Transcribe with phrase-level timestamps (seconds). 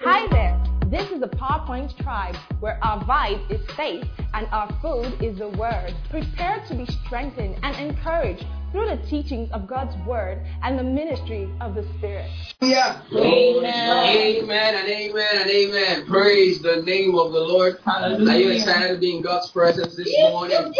[0.00, 0.62] Hi there.
[0.90, 5.48] This is the PowerPoint tribe where our vibe is faith and our food is the
[5.48, 5.94] word.
[6.10, 11.48] Prepare to be strengthened and encouraged through the teachings of God's word and the ministry
[11.60, 12.30] of the Spirit.
[12.60, 13.02] Yeah.
[13.12, 13.64] Amen.
[13.64, 16.06] Amen and amen and amen.
[16.06, 17.78] Praise the name of the Lord.
[17.86, 20.56] Are you excited to be in God's presence this morning?
[20.56, 20.72] Can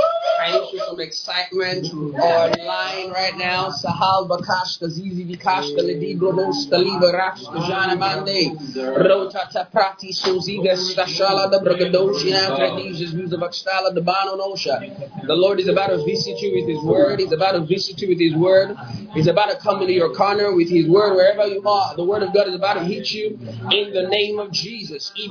[0.54, 3.68] you show some excitement online right now?
[3.68, 12.56] Sahal Bakash, Zizi Vikash, Lidibro, Staliva Rash, Jana Mande, Rota Prati, Soziga, Stashala, the Bragadoshina,
[12.56, 14.80] Traditions, Views of the Bano Nosha.
[15.26, 17.20] The Lord is about to visit you with His word.
[17.20, 18.76] He's about to visit you with His word.
[19.14, 21.94] He's about to come into your corner with His word wherever you are.
[21.96, 23.38] The word of God is about to hit you
[23.70, 25.12] in the name of Jesus.
[25.14, 25.28] Si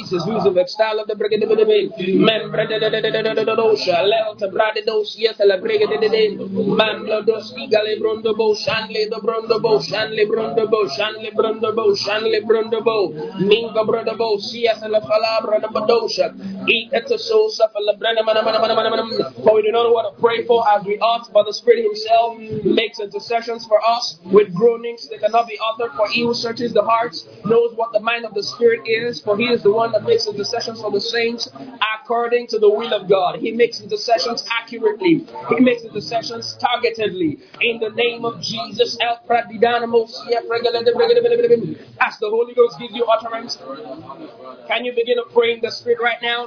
[0.00, 1.46] Mala Predisa Zuza Vextala de Brigade.
[2.18, 6.36] Membra de dosha leo te brade dosia te la brega de de
[6.76, 9.78] mamblo doski gale brondo bo do brondo bo
[10.26, 10.86] brondo bo
[11.36, 11.94] brondo bo
[12.46, 13.12] brondo bo
[13.84, 14.36] brondo bo
[14.88, 16.34] la falabra de dosha
[16.68, 17.92] eat at the soul suffer la
[19.44, 21.84] for we do not know what to pray for as we ought but the spirit
[21.84, 26.72] himself makes intercessions for us with groanings that cannot be uttered for he who searches
[26.72, 29.89] the hearts knows what the mind of the spirit is for he is the one
[29.92, 31.48] that makes intercessions for the saints
[32.02, 33.36] according to the will of God.
[33.36, 35.26] He makes intercessions accurately.
[35.48, 37.40] He makes intercessions targetedly.
[37.60, 38.98] In the name of Jesus,
[42.00, 43.58] as the Holy Ghost gives you utterance,
[44.66, 46.46] can you begin to pray in the Spirit right now?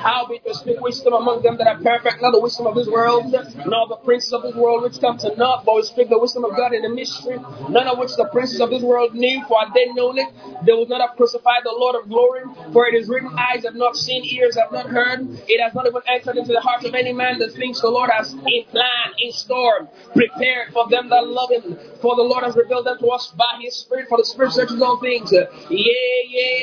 [0.00, 2.88] How be to speak wisdom among them that are perfect, not the wisdom of this
[2.88, 3.32] world,
[3.66, 6.44] nor the princes of this world which come to naught, but we speak the wisdom
[6.44, 9.58] of God in the mystery, none of which the princes of this world knew, for
[9.74, 10.28] they known it,
[10.64, 13.74] they would not have crucified the Lord of glory, for it is written, eyes have
[13.74, 16.94] not seen, ears have not heard, it has not even entered into the heart of
[16.94, 21.26] any man the things the Lord has in plan, in store, prepared for them that
[21.26, 21.76] love him.
[22.00, 24.80] For the Lord has revealed them to us by his Spirit, for the Spirit searches
[24.82, 25.32] all things.
[25.32, 25.78] Yeah, yeah,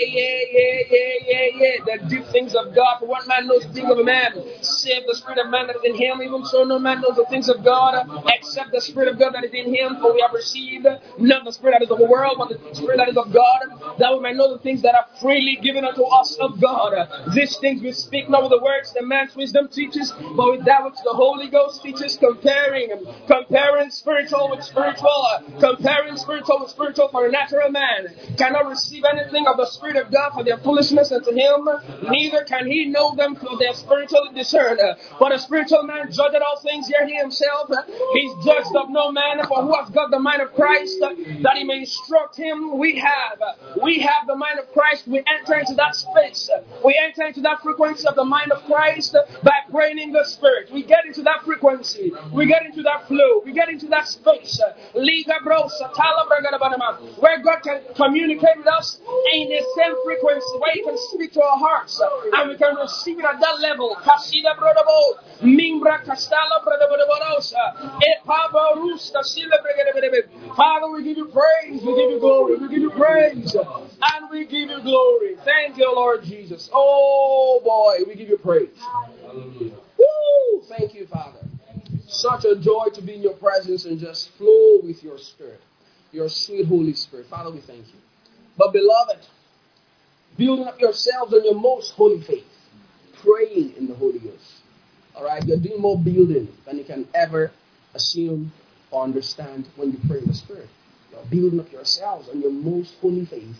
[0.06, 1.98] yeah, yeah, yeah, yeah, yeah.
[1.98, 3.00] The deep things of God.
[3.00, 5.78] For one man knows the things of a man, save the Spirit of man that
[5.78, 6.22] is in him.
[6.22, 9.44] Even so, no man knows the things of God except the Spirit of God that
[9.44, 9.98] is in him.
[10.02, 10.86] For we have received
[11.18, 13.98] not the Spirit that is of the world, but the Spirit that is of God,
[13.98, 16.94] that we may know the things that are freely given unto us of God.
[17.34, 20.84] These things we speak not with the words that man's wisdom teaches, but with that
[20.84, 22.92] which the Holy Ghost teaches, comparing,
[23.28, 25.26] comparing spiritual with spiritual,
[25.60, 28.08] comparing spiritual with spiritual for a natural man
[28.38, 31.68] cannot receive anything of the Spirit of God for their foolishness unto him,
[32.10, 34.78] neither can he know them for their spiritual discern.
[35.20, 39.46] But a spiritual man judgeth all things, yet he himself is judged of no man,
[39.48, 43.42] for who has got the mind of Christ, that he may instruct him, we have.
[43.82, 46.50] We have the mind of Christ, we enter into that space,
[46.84, 50.72] we enter into that frequency of the mind of Christ by praying in the Spirit.
[50.74, 54.60] We get into that frequency, we get into that flow, we get into that space.
[54.96, 56.26] Liga bro, satala
[57.20, 59.00] where God can communicate with us
[59.34, 62.02] in the same frequency, where He can speak to our hearts,
[62.34, 63.96] and we can receive it at that level.
[70.56, 74.46] Father, we give you praise, we give you glory, we give you praise, and we
[74.46, 75.36] give you glory.
[75.44, 76.70] Thank you, Lord Jesus.
[76.74, 78.70] Oh boy, we give you praise.
[79.34, 80.64] Woo!
[80.70, 81.40] Thank you, Father.
[82.08, 85.62] Such a joy to be in your presence and just flow with your spirit,
[86.12, 87.28] your sweet Holy Spirit.
[87.30, 88.00] Father, we thank you.
[88.58, 89.20] But, beloved,
[90.38, 92.46] building up yourselves on your most holy faith,
[93.24, 94.62] praying in the Holy Ghost.
[95.16, 97.52] All right, you're doing more building than you can ever
[97.94, 98.52] assume
[98.92, 100.70] or understand when you pray in the Spirit.
[101.12, 103.58] You're building up yourselves on your most holy faith,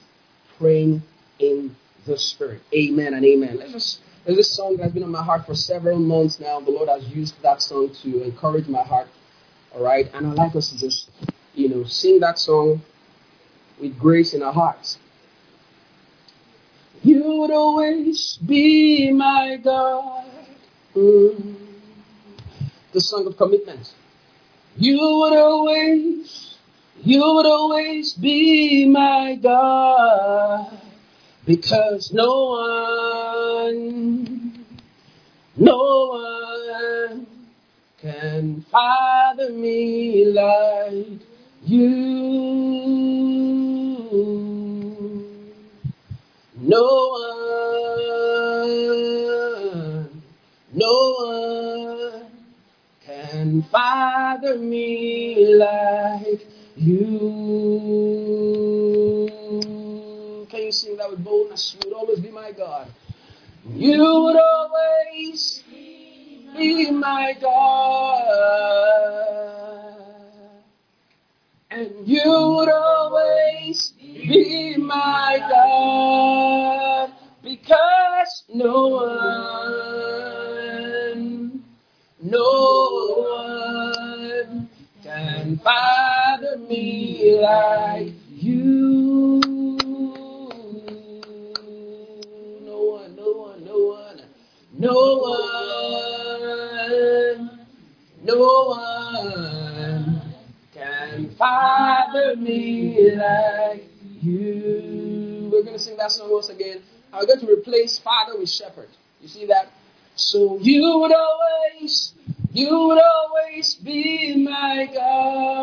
[0.62, 1.02] praying
[1.40, 2.62] in the Spirit.
[2.74, 3.58] Amen and amen.
[3.58, 6.60] Let's just there's this song that has been on my heart for several months now.
[6.60, 9.08] The Lord has used that song to encourage my heart.
[9.74, 11.10] All right, and I'd like us to just,
[11.56, 12.82] you know, sing that song
[13.80, 15.00] with grace in our hearts.
[17.04, 20.26] You would always be my God.
[20.96, 21.56] Mm.
[22.92, 23.92] The song of commitment.
[24.78, 26.51] You would always,
[27.04, 30.78] you would always be my God.
[31.46, 32.46] Because no
[33.66, 34.66] one,
[35.58, 36.06] no
[37.08, 37.26] one
[38.00, 41.20] can father me like
[41.66, 42.12] you.
[46.64, 47.18] No
[48.62, 50.22] one,
[50.74, 52.26] no one
[53.04, 56.48] can father me like
[56.82, 57.22] you.
[60.50, 61.78] Can you sing that with boldness?
[61.80, 62.88] You would always be my God.
[63.70, 68.72] You would always be my God.
[71.70, 77.12] And you would always be my God
[77.44, 78.88] because no
[81.08, 81.64] one,
[82.22, 83.91] no one
[85.12, 89.42] can father me like you.
[92.62, 94.22] No one, no one, no one,
[94.78, 95.18] no
[96.78, 97.68] one,
[98.24, 100.22] no one
[100.74, 103.90] can father me like
[104.22, 105.50] you.
[105.52, 106.82] We're going to sing that song once again.
[107.12, 108.88] I'm going to replace father with shepherd.
[109.20, 109.74] You see that?
[110.16, 112.14] So you would always,
[112.54, 115.62] you would always be my God.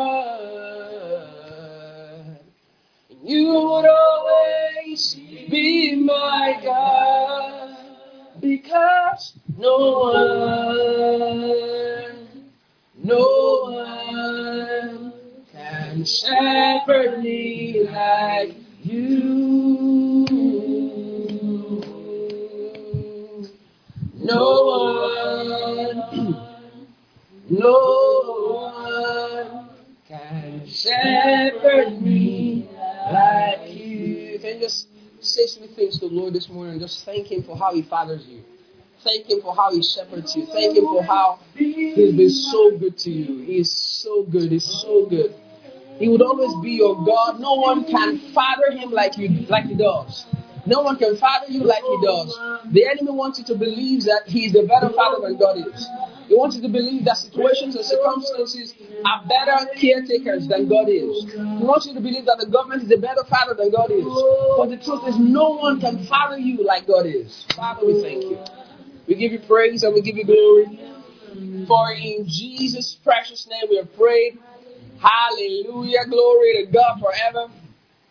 [3.23, 5.15] You would always
[5.49, 7.75] be my God.
[8.41, 9.77] Because no
[10.13, 11.49] one,
[13.03, 13.27] no
[13.69, 15.13] one
[15.51, 20.25] can shepherd me like you.
[24.15, 24.78] No one,
[27.59, 29.69] no one
[30.07, 32.69] can shepherd me
[33.11, 34.39] like you.
[34.39, 34.87] Can you just
[35.19, 36.79] say sweet things to the Lord this morning?
[36.79, 38.41] Just thank Him for how He fathers you.
[39.03, 40.45] Thank Him for how He shepherds you.
[40.47, 43.45] Thank Him for how He's been so good to you.
[43.45, 44.51] He is so good.
[44.51, 45.35] He's so good.
[45.97, 47.39] He would always be your God.
[47.39, 50.25] No one can father Him like you, like He does.
[50.69, 52.71] No one can father you like He oh, does.
[52.71, 55.87] The enemy wants you to believe that He is a better father than God is.
[56.27, 61.25] He wants you to believe that situations and circumstances are better caretakers than God is.
[61.33, 64.05] He wants you to believe that the government is a better father than God is.
[64.05, 67.45] But the truth is, no one can father you like God is.
[67.55, 68.37] Father, we thank you.
[69.07, 70.79] We give you praise and we give you glory.
[71.65, 74.37] For in Jesus' precious name we have prayed.
[74.99, 76.05] Hallelujah.
[76.07, 77.51] Glory to God forever.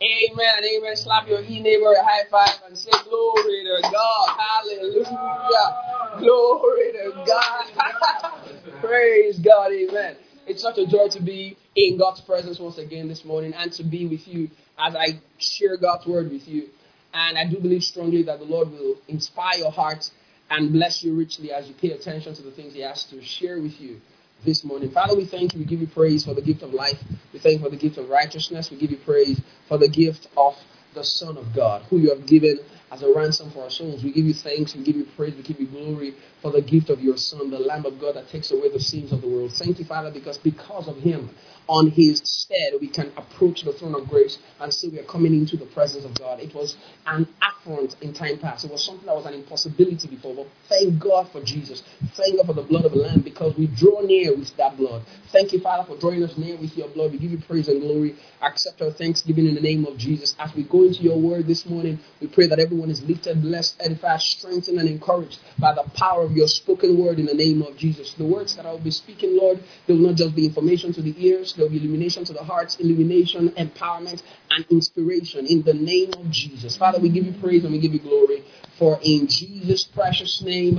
[0.00, 0.96] Amen amen.
[0.96, 4.38] Slap your e neighbor a high five and say glory to God.
[4.38, 6.18] Hallelujah.
[6.20, 8.32] Glory to God.
[8.80, 9.72] Praise God.
[9.72, 10.16] Amen.
[10.46, 13.82] It's such a joy to be in God's presence once again this morning and to
[13.82, 16.68] be with you as I share God's word with you.
[17.12, 20.08] And I do believe strongly that the Lord will inspire your heart
[20.48, 23.60] and bless you richly as you pay attention to the things He has to share
[23.60, 24.00] with you
[24.44, 24.90] this morning.
[24.90, 25.60] Father, we thank you.
[25.60, 27.02] We give you praise for the gift of life.
[27.32, 28.70] We thank you for the gift of righteousness.
[28.70, 30.56] We give you praise for the gift of
[30.94, 32.58] the Son of God, who you have given
[32.90, 34.02] as a ransom for our souls.
[34.04, 34.74] We give you thanks.
[34.74, 35.34] We give you praise.
[35.34, 38.28] We give you glory for the gift of your Son, the Lamb of God that
[38.28, 39.52] takes away the sins of the world.
[39.52, 41.30] Thank you, Father, because because of Him,
[41.68, 45.34] on His stead, we can approach the throne of grace and say we are coming
[45.34, 46.40] into the presence of God.
[46.40, 46.76] It was
[47.06, 48.64] an affront in time past.
[48.64, 50.34] It was something that was an impossibility before.
[50.34, 51.82] But thank God for Jesus.
[52.14, 55.02] Thank God for the blood of the Lamb because we draw near with that blood.
[55.30, 57.12] Thank you, Father, for drawing us near with your blood.
[57.12, 58.16] We give you praise and glory.
[58.42, 60.34] Accept our thanksgiving in the name of Jesus.
[60.38, 63.80] As we go into your word this morning, we pray that everyone is lifted, blessed,
[63.84, 67.76] edified, strengthened, and encouraged by the power of your spoken word in the name of
[67.76, 68.14] Jesus.
[68.14, 71.02] The words that I will be speaking, Lord, they will not just be information to
[71.02, 76.30] the ears, be illumination to the hearts, illumination, empowerment, and inspiration in the name of
[76.30, 76.76] Jesus.
[76.76, 78.44] Father, we give you praise and we give you glory.
[78.78, 80.78] For in Jesus' precious name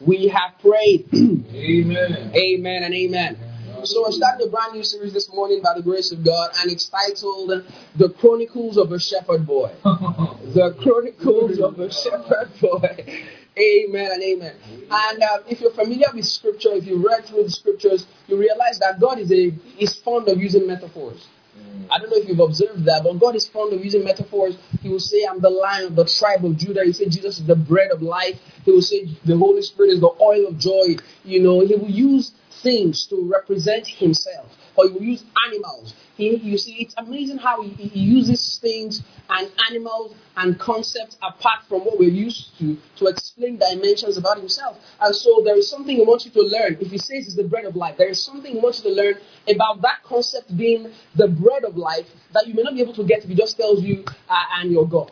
[0.00, 1.08] we have prayed.
[1.14, 2.32] Amen.
[2.34, 3.38] Amen and amen.
[3.84, 6.70] So I started a brand new series this morning by the grace of God, and
[6.70, 7.64] it's titled
[7.96, 9.70] The Chronicles of a Shepherd Boy.
[9.84, 13.24] the Chronicles of a Shepherd Boy.
[13.58, 14.54] Amen and amen.
[14.90, 18.78] And uh, if you're familiar with scripture, if you read through the scriptures, you realize
[18.78, 21.26] that God is a is fond of using metaphors.
[21.90, 24.56] I don't know if you've observed that, but God is fond of using metaphors.
[24.82, 26.80] He will say, I'm the lion of the tribe of Judah.
[26.82, 28.38] He will say, Jesus is the bread of life.
[28.64, 30.96] He will say, the Holy Spirit is the oil of joy.
[31.24, 35.94] You know, he will use things to represent himself, or he will use animals.
[36.16, 41.60] He, you see, it's amazing how he, he uses things and animals and concepts apart
[41.68, 44.78] from what we're used to to explain dimensions about himself.
[45.00, 46.78] And so there is something he wants you to learn.
[46.80, 48.96] If he says he's the bread of life, there is something he wants you to
[48.96, 49.14] learn
[49.52, 53.04] about that concept being the bread of life that you may not be able to
[53.04, 55.10] get if he just tells you, uh, and your God.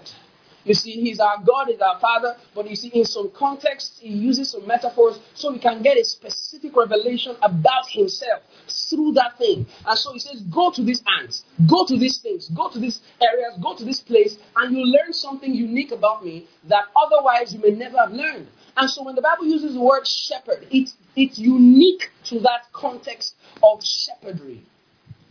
[0.67, 4.09] You see, He's our God, He's our Father, but you see, in some context, He
[4.09, 9.65] uses some metaphors so we can get a specific revelation about Himself through that thing.
[9.87, 13.01] And so He says, Go to these ants, go to these things, go to these
[13.23, 17.61] areas, go to this place, and you'll learn something unique about me that otherwise you
[17.61, 18.49] may never have learned.
[18.77, 23.37] And so when the Bible uses the word shepherd, it's, it's unique to that context
[23.63, 24.63] of shepherdry.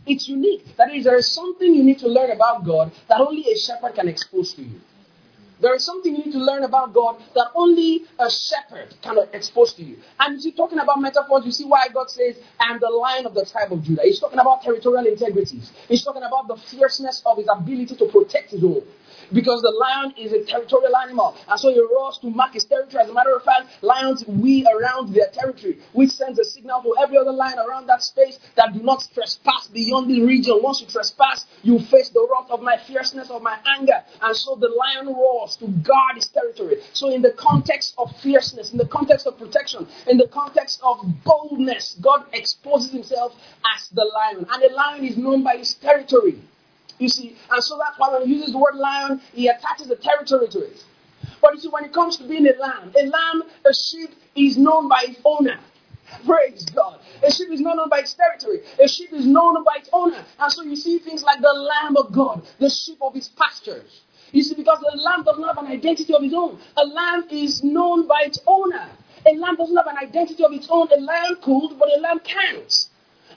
[0.06, 0.76] It's unique.
[0.76, 3.94] That is, there is something you need to learn about God that only a shepherd
[3.94, 4.80] can expose to you.
[5.60, 9.72] There is something you need to learn about God that only a shepherd can expose
[9.74, 9.98] to you.
[10.20, 13.26] And you see, talking about metaphors, you see why God says, I am the lion
[13.26, 14.02] of the tribe of Judah.
[14.04, 15.72] He's talking about territorial integrities.
[15.88, 18.82] He's talking about the fierceness of his ability to protect his own
[19.32, 21.36] because the lion is a territorial animal.
[21.48, 23.02] And so he roars to mark his territory.
[23.02, 26.94] As a matter of fact, lions wheel around their territory, which sends a signal to
[27.02, 30.58] every other lion around that space that do not trespass beyond the region.
[30.62, 34.02] Once you trespass, you face the wrath of my fierceness, of my anger.
[34.22, 36.76] And so the lion roars to guard his territory.
[36.92, 41.04] So, in the context of fierceness, in the context of protection, in the context of
[41.24, 43.34] boldness, God exposes himself
[43.74, 44.46] as the lion.
[44.50, 46.40] And the lion is known by his territory.
[46.98, 49.96] You see, and so that's why when he uses the word lion, he attaches the
[49.96, 50.84] territory to it.
[51.42, 54.56] But you see, when it comes to being a lamb, a lamb, a sheep is
[54.56, 55.58] known by its owner.
[56.24, 57.00] Praise God.
[57.22, 58.60] A sheep is known by its territory.
[58.82, 60.24] A sheep is known by its owner.
[60.38, 64.02] And so you see things like the Lamb of God, the sheep of his pastures.
[64.32, 66.58] You see, because the lamb does not have an identity of its own.
[66.76, 68.88] A lamb is known by its owner.
[69.26, 70.88] A lamb doesn't have an identity of its own.
[70.92, 72.86] A lamb could, but a lamb can't.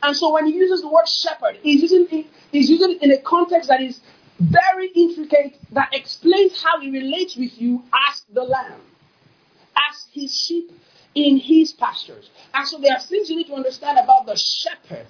[0.01, 3.11] And so when he uses the word shepherd, he's using it, he's using it in
[3.11, 3.99] a context that is
[4.39, 8.81] very intricate that explains how he relates with you as the lamb,
[9.75, 10.71] as his sheep
[11.15, 12.29] in his pastures.
[12.53, 15.07] And so there are things you need to understand about the shepherd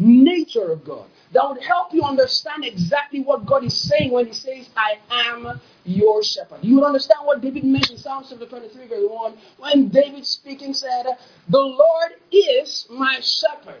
[0.00, 4.32] nature of God that would help you understand exactly what God is saying when He
[4.32, 6.58] says, I am your shepherd.
[6.62, 11.04] You would understand what David mentioned in Psalm 23, verse 1, when David speaking said,
[11.48, 13.80] The Lord is my shepherd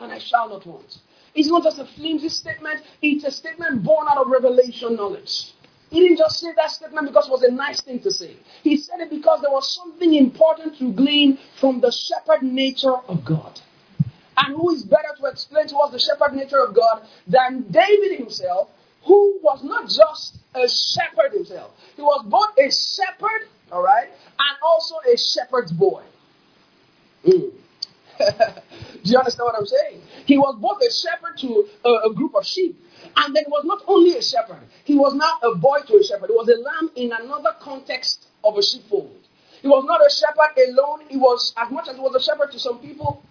[0.00, 0.98] and I shall not want.
[1.34, 5.52] It's not just a flimsy statement, it's a statement born out of revelation knowledge.
[5.90, 8.36] He didn't just say that statement because it was a nice thing to say.
[8.62, 13.24] He said it because there was something important to glean from the shepherd nature of
[13.24, 13.60] God.
[14.36, 18.18] And who is better to explain to us the shepherd nature of God than David
[18.18, 18.68] himself,
[19.04, 21.70] who was not just a shepherd himself.
[21.94, 26.02] He was both a shepherd, all right, and also a shepherd's boy.
[27.24, 27.52] Mm.
[29.06, 30.02] Do you understand what I'm saying?
[30.26, 32.76] He was both a shepherd to a, a, group of sheep,
[33.16, 36.02] and then he was not only a shepherd, he was now a boy to a
[36.02, 36.28] shepherd.
[36.28, 39.16] He was a lamb in another context of a sheepfold.
[39.62, 42.50] He was not a shepherd alone, he was, as much as he was a shepherd
[42.50, 43.22] to some people,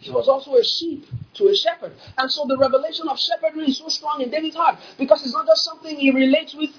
[0.00, 1.92] he was also a sheep to a shepherd.
[2.18, 5.46] And so the revelation of shepherdry is so strong in David's heart because it's not
[5.46, 6.70] just something he relates with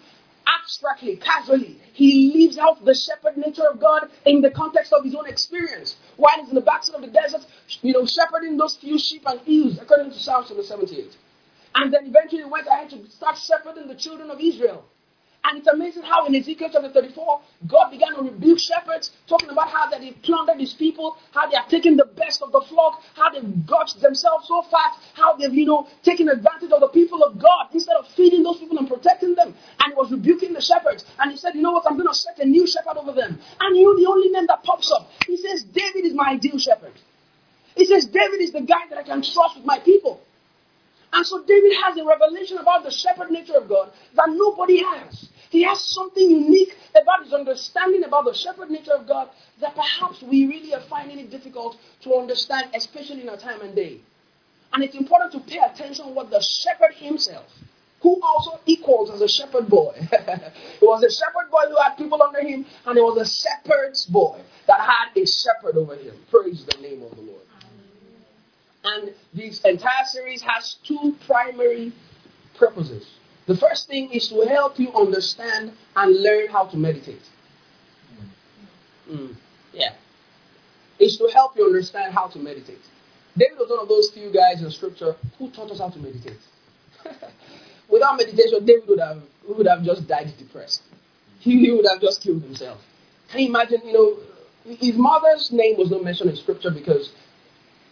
[0.48, 1.80] abstractly, casually.
[1.94, 5.96] He leaves out the shepherd nature of God in the context of his own experience.
[6.40, 7.42] He's in the backside of the desert,
[7.82, 11.16] you know, shepherding those few sheep and ewes, according to Psalm 78.
[11.76, 14.86] And then eventually went ahead to start shepherding the children of Israel.
[15.44, 19.70] And it's amazing how in Ezekiel chapter 34, God began to rebuke shepherds, talking about
[19.70, 23.02] how that they plundered his people, how they are taking the best of the flock,
[23.16, 27.24] how they've gorged themselves so fat, how they've, you know, taken advantage of the people
[27.24, 29.56] of God instead of feeding those people and protecting them.
[29.80, 31.06] And he was rebuking the shepherds.
[31.20, 33.40] And he said, you know what, I'm going to set a new shepherd over them.
[33.60, 35.10] And you the only name that pops up?
[35.26, 36.94] He says, David is my ideal shepherd.
[37.76, 40.22] He says, David is the guy that I can trust with my people.
[41.14, 45.30] And so David has a revelation about the shepherd nature of God that nobody has.
[45.52, 49.30] He has something unique about his understanding about the shepherd nature of God
[49.60, 53.76] that perhaps we really are finding it difficult to understand, especially in our time and
[53.76, 54.00] day.
[54.72, 57.48] And it's important to pay attention what the shepherd himself,
[58.02, 59.94] who also equals as a shepherd boy.
[60.80, 64.06] he was a shepherd boy who had people under him, and he was a shepherd's
[64.06, 66.16] boy that had a shepherd over him.
[66.32, 67.42] Praise the name of the Lord.
[68.86, 71.92] And this entire series has two primary
[72.58, 73.06] purposes.
[73.52, 77.22] The first thing is to help you understand and learn how to meditate.
[79.12, 79.36] Mm,
[79.74, 79.92] yeah.
[81.00, 82.80] It's to help you understand how to meditate.
[83.38, 86.40] David was one of those few guys in scripture who taught us how to meditate.
[87.90, 90.84] Without meditation, David would have, would have just died depressed.
[91.40, 92.80] He, he would have just killed himself.
[93.32, 97.12] Can you imagine, you know, his mother's name was not mentioned in scripture because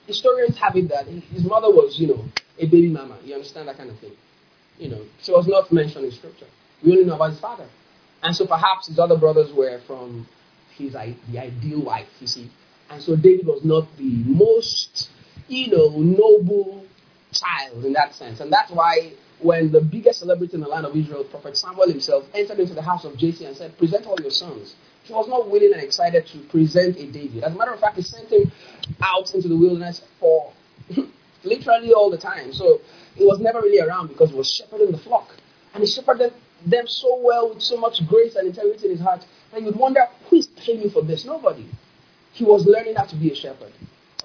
[0.08, 2.24] historians have it that his mother was, you know,
[2.60, 3.18] a baby mama.
[3.26, 4.14] You understand that kind of thing?
[4.80, 6.48] You know, she was not mentioned in scripture.
[6.84, 7.68] We only know about his father.
[8.24, 10.28] And so perhaps his other brothers were from
[10.76, 12.50] his the ideal wife, you see.
[12.90, 15.10] And so David was not the most,
[15.48, 16.86] you know, noble
[17.32, 18.40] child in that sense.
[18.40, 22.26] And that's why when the biggest celebrity in the land of Israel, Prophet Samuel himself,
[22.34, 24.76] entered into the house of Jesse and said, Present all your sons.
[25.04, 27.44] He was not willing and excited to present a David.
[27.44, 28.52] As a matter of fact, he sent him
[29.02, 30.52] out into the wilderness for
[31.44, 32.54] literally all the time.
[32.54, 32.82] So
[33.20, 35.36] he was never really around because he was shepherding the flock.
[35.74, 36.34] And he shepherded
[36.66, 40.08] them so well with so much grace and integrity in his heart that you'd wonder
[40.30, 41.26] who is paying you for this?
[41.26, 41.70] Nobody.
[42.32, 43.74] He was learning how to be a shepherd.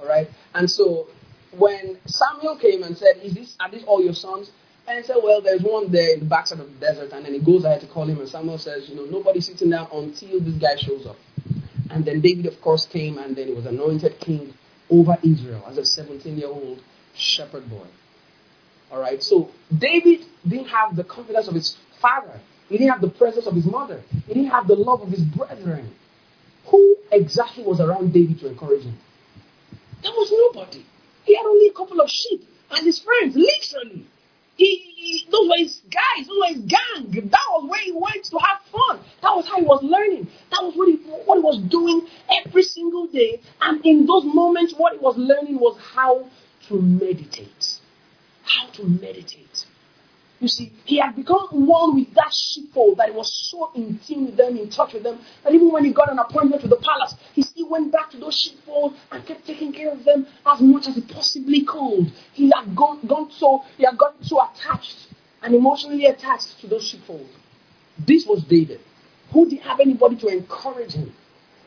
[0.00, 0.28] All right?
[0.54, 1.08] And so
[1.50, 4.52] when Samuel came and said, Is this are these all your sons?
[4.86, 7.32] And he said, Well, there's one there in the backside of the desert, and then
[7.32, 10.40] he goes ahead to call him, and Samuel says, You know, nobody's sitting down until
[10.40, 11.16] this guy shows up.
[11.90, 14.54] And then David, of course, came, and then he was anointed king
[14.90, 16.80] over Israel as a 17 year old
[17.14, 17.86] shepherd boy.
[18.94, 23.08] All right, so David didn't have the confidence of his father, he didn't have the
[23.10, 25.92] presence of his mother, he didn't have the love of his brethren.
[26.66, 28.96] Who exactly was around David to encourage him?
[30.00, 30.86] There was nobody.
[31.24, 34.06] He had only a couple of sheep and his friends, literally.
[34.54, 37.28] He, he, those were his guys, those were his gang.
[37.30, 39.00] That was where he went to have fun.
[39.22, 40.28] That was how he was learning.
[40.52, 43.40] That was what he, what he was doing every single day.
[43.60, 46.28] And in those moments, what he was learning was how
[46.68, 47.73] to meditate.
[48.56, 49.66] How to meditate.
[50.40, 54.26] You see, he had become one with that sheepfold that he was so in tune
[54.26, 56.76] with them, in touch with them, that even when he got an appointment with the
[56.76, 60.60] palace, he still went back to those sheepfold and kept taking care of them as
[60.60, 62.12] much as he possibly could.
[62.32, 65.08] He had gone, gone so he had gotten so attached
[65.42, 67.28] and emotionally attached to those sheepfold.
[67.98, 68.80] This was David,
[69.32, 71.12] who didn't have anybody to encourage him.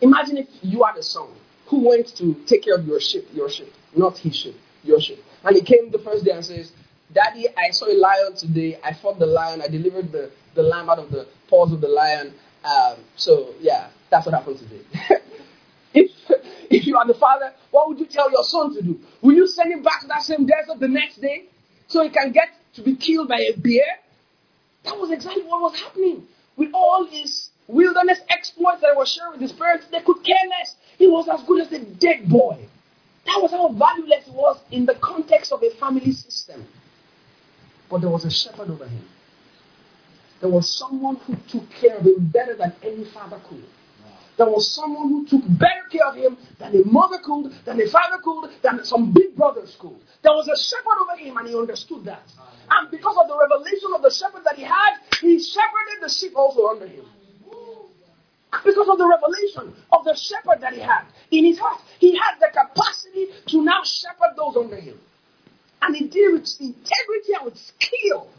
[0.01, 1.29] Imagine if you had a son
[1.67, 5.23] who went to take care of your sheep, your sheep, not his sheep, your sheep.
[5.43, 6.71] And he came the first day and says,
[7.13, 8.79] Daddy, I saw a lion today.
[8.83, 9.61] I fought the lion.
[9.61, 12.33] I delivered the, the lamb out of the paws of the lion.
[12.63, 14.81] Um, so, yeah, that's what happened today.
[15.93, 16.11] if,
[16.69, 18.99] if you are the father, what would you tell your son to do?
[19.21, 21.45] Will you send him back to that same desert the next day
[21.87, 23.99] so he can get to be killed by a bear?
[24.83, 26.27] That was exactly what was happening.
[26.57, 30.37] With all his wilderness exploits that he was sharing with his parents, they could care
[30.49, 30.75] less.
[30.97, 32.57] He was as good as a dead boy.
[33.27, 36.65] That was how valueless he was in the context of a family system.
[37.89, 39.05] But there was a shepherd over him.
[40.39, 43.65] There was someone who took care of him better than any father could.
[44.37, 47.87] There was someone who took better care of him than a mother could, than a
[47.87, 49.97] father could, than some big brothers could.
[50.21, 52.23] There was a shepherd over him, and he understood that.
[52.69, 56.33] And because of the revelation of the shepherd that he had, he shepherded the sheep
[56.37, 57.05] also under him.
[58.51, 62.39] Because of the revelation of the shepherd that he had in his heart, he had
[62.39, 64.99] the capacity to now shepherd those under him.
[65.81, 68.29] And he did it with integrity and with skill.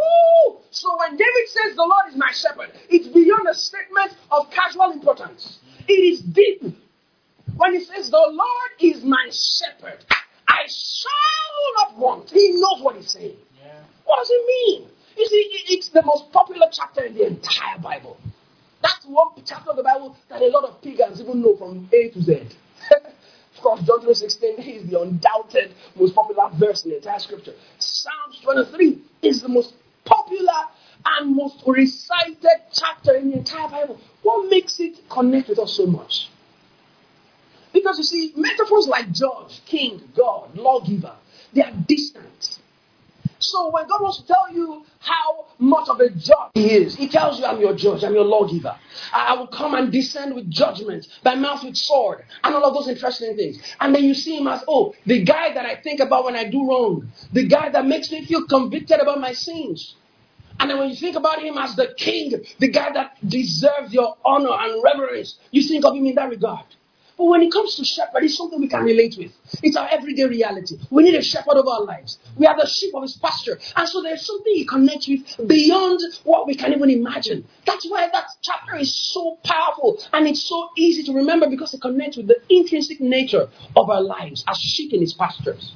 [0.00, 0.58] Ooh.
[0.70, 4.92] So when David says the Lord is my shepherd, it's beyond a statement of casual
[4.92, 5.58] importance.
[5.86, 6.62] It is deep.
[7.56, 10.04] When he says the Lord is my shepherd,
[10.46, 12.30] I shall not want.
[12.30, 13.36] He knows what he's saying.
[13.64, 13.80] Yeah.
[14.04, 14.88] What does it mean?
[15.18, 18.16] You see, it's the most popular chapter in the entire Bible.
[18.82, 22.08] That's one chapter of the Bible that a lot of pagans even know from A
[22.10, 22.46] to Z.
[23.58, 27.54] Of course, John 3.16 is the undoubted most popular verse in the entire scripture.
[27.78, 30.52] Psalms 23 is the most popular
[31.04, 33.98] and most recited chapter in the entire Bible.
[34.22, 36.28] What makes it connect with us so much?
[37.72, 41.16] Because you see, metaphors like judge, king, God, lawgiver,
[41.52, 42.60] they are distant.
[43.38, 47.08] So when God wants to tell you how much of a judge He is, He
[47.08, 48.76] tells you, I'm your judge, I'm your lawgiver.
[49.12, 52.88] I will come and descend with judgment, by mouth with sword, and all of those
[52.88, 53.60] interesting things.
[53.80, 56.44] And then you see Him as, oh, the guy that I think about when I
[56.44, 59.94] do wrong, the guy that makes me feel convicted about my sins.
[60.60, 64.16] And then when you think about him as the king, the guy that deserves your
[64.24, 66.64] honor and reverence, you think of him in that regard.
[67.18, 69.32] But when it comes to shepherd, it's something we can relate with.
[69.60, 70.78] It's our everyday reality.
[70.88, 72.18] We need a shepherd of our lives.
[72.36, 73.58] We are the sheep of his pasture.
[73.74, 77.44] And so there's something he connects with beyond what we can even imagine.
[77.66, 81.80] That's why that chapter is so powerful and it's so easy to remember because it
[81.80, 85.72] connects with the intrinsic nature of our lives as sheep in his pastures.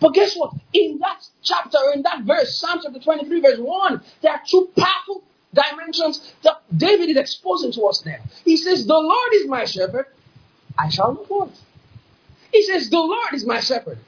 [0.00, 0.52] But guess what?
[0.72, 5.22] In that chapter, in that verse, Psalm chapter 23, verse 1, there are two powerful
[5.56, 8.20] dimensions that David is exposing to us there.
[8.44, 10.06] He says, The Lord is my shepherd,
[10.78, 11.56] I shall not want.
[12.52, 13.98] He says, The Lord is my shepherd,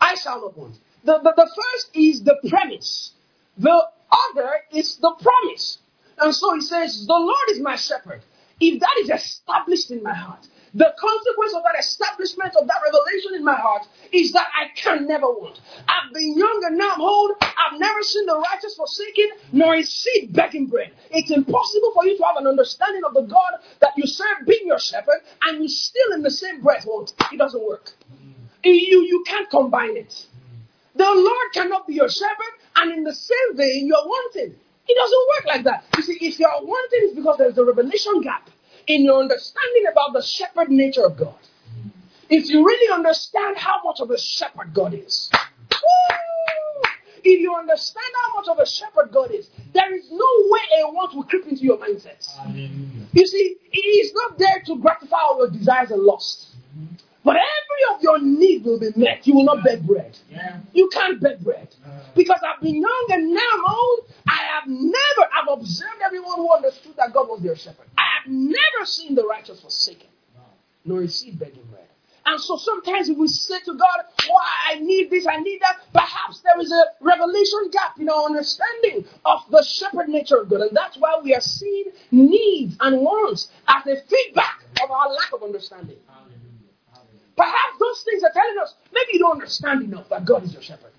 [0.00, 0.76] I shall not want.
[1.04, 3.12] The, the, the first is the premise,
[3.58, 3.82] the
[4.30, 5.78] other is the promise.
[6.18, 8.22] And so he says, The Lord is my shepherd.
[8.60, 13.34] If that is established in my heart, the consequence of that establishment of that revelation
[13.34, 15.58] in my heart is that I can never want.
[15.88, 17.30] I've been young and now I'm old.
[17.40, 20.92] I've never seen the righteous forsaken, nor his seed begging bread.
[21.10, 24.66] It's impossible for you to have an understanding of the God that you serve being
[24.66, 27.14] your shepherd, and you still in the same breath want.
[27.32, 27.92] It doesn't work.
[28.62, 30.26] You, you can't combine it.
[30.94, 34.54] The Lord cannot be your shepherd, and in the same vein, you're wanting.
[34.88, 35.84] It doesn't work like that.
[35.96, 38.50] You see, if you're wanting, it's because there's a revelation gap
[38.86, 41.34] in your understanding about the shepherd nature of God.
[42.28, 45.30] If you really understand how much of a shepherd God is,
[45.70, 46.16] woo,
[47.22, 50.92] If you understand how much of a shepherd God is, there is no way a
[50.92, 52.24] want will creep into your mindset.
[53.12, 56.54] You see, He is not there to gratify all your desires and lusts.
[57.24, 59.26] But every of your needs will be met.
[59.26, 60.16] You will not beg bread.
[60.72, 61.74] You can't beg bread.
[61.84, 61.90] Uh.
[62.14, 64.00] Because I've been young and now I'm old.
[64.28, 67.86] I have never, I've observed everyone who understood that God was their shepherd.
[68.26, 70.08] Never seen the righteous forsaken,
[70.84, 71.86] nor his seed begging bread.
[72.26, 75.78] And so sometimes we say to God, Why I need this, I need that.
[75.92, 80.62] Perhaps there is a revelation gap in our understanding of the shepherd nature of God.
[80.62, 85.32] And that's why we are seeing needs and wants as a feedback of our lack
[85.32, 85.98] of understanding.
[87.36, 90.62] Perhaps those things are telling us maybe you don't understand enough that God is your
[90.62, 90.90] shepherd.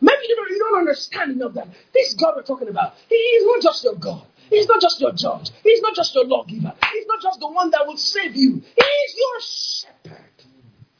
[0.00, 3.46] Maybe you don't, you don't understand enough that this God we're talking about, He is
[3.46, 4.22] not just your God.
[4.50, 5.50] He's not just your judge.
[5.62, 6.74] He's not just your lawgiver.
[6.92, 8.60] He's not just the one that will save you.
[8.60, 10.24] He is your shepherd.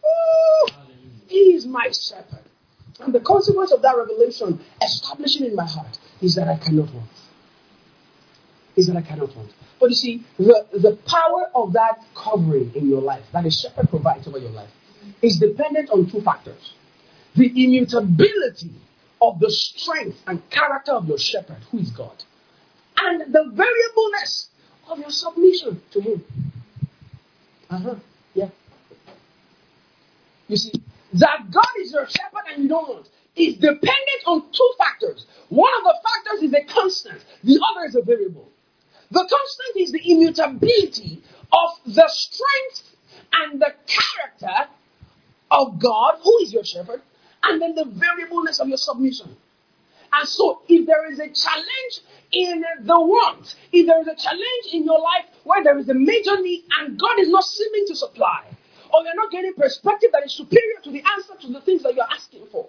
[0.05, 0.69] Ooh,
[1.27, 2.45] he is my shepherd.
[3.01, 7.09] And the consequence of that revelation establishing in my heart is that I cannot want.
[8.77, 9.51] Is that I cannot want.
[9.81, 13.89] But you see, the, the power of that covering in your life, that a shepherd
[13.91, 14.71] provides over your life,
[15.23, 16.75] is dependent on two factors.
[17.35, 18.71] The immutability
[19.23, 22.23] of the strength and character of your shepherd, who is God,
[23.03, 24.49] and the variableness
[24.89, 26.25] of your submission to Him.
[27.69, 27.95] Uh huh.
[28.35, 28.49] Yeah.
[30.49, 30.73] You see,
[31.15, 35.27] that God is your shepherd and you don't want is dependent on two factors.
[35.49, 38.49] One of the factors is a constant, the other is a variable.
[39.11, 42.97] The constant is the immutability of the strength
[43.33, 44.71] and the character
[45.51, 47.03] of God, who is your shepherd,
[47.43, 49.37] and then the variableness of your submission.
[50.13, 52.01] And so, if there is a challenge
[52.33, 55.95] in the want, if there is a challenge in your life where there is a
[55.95, 58.45] major need and God is not seeming to supply,
[58.93, 61.95] or you're not getting perspective that is superior to the answer to the things that
[61.95, 62.67] you're asking for,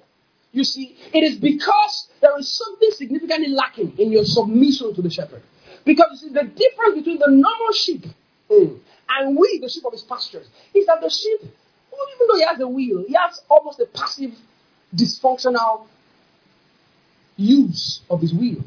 [0.51, 5.10] you see, it is because there is something significantly lacking in your submission to the
[5.10, 5.41] shepherd.
[5.86, 8.06] Because you see, the difference between the normal sheep
[8.49, 8.77] mm,
[9.10, 12.60] and we, the sheep of his pastures, is that the sheep, even though he has
[12.60, 14.34] a wheel, he has almost a passive,
[14.95, 15.88] dysfunctional
[17.38, 18.63] use of his wheel.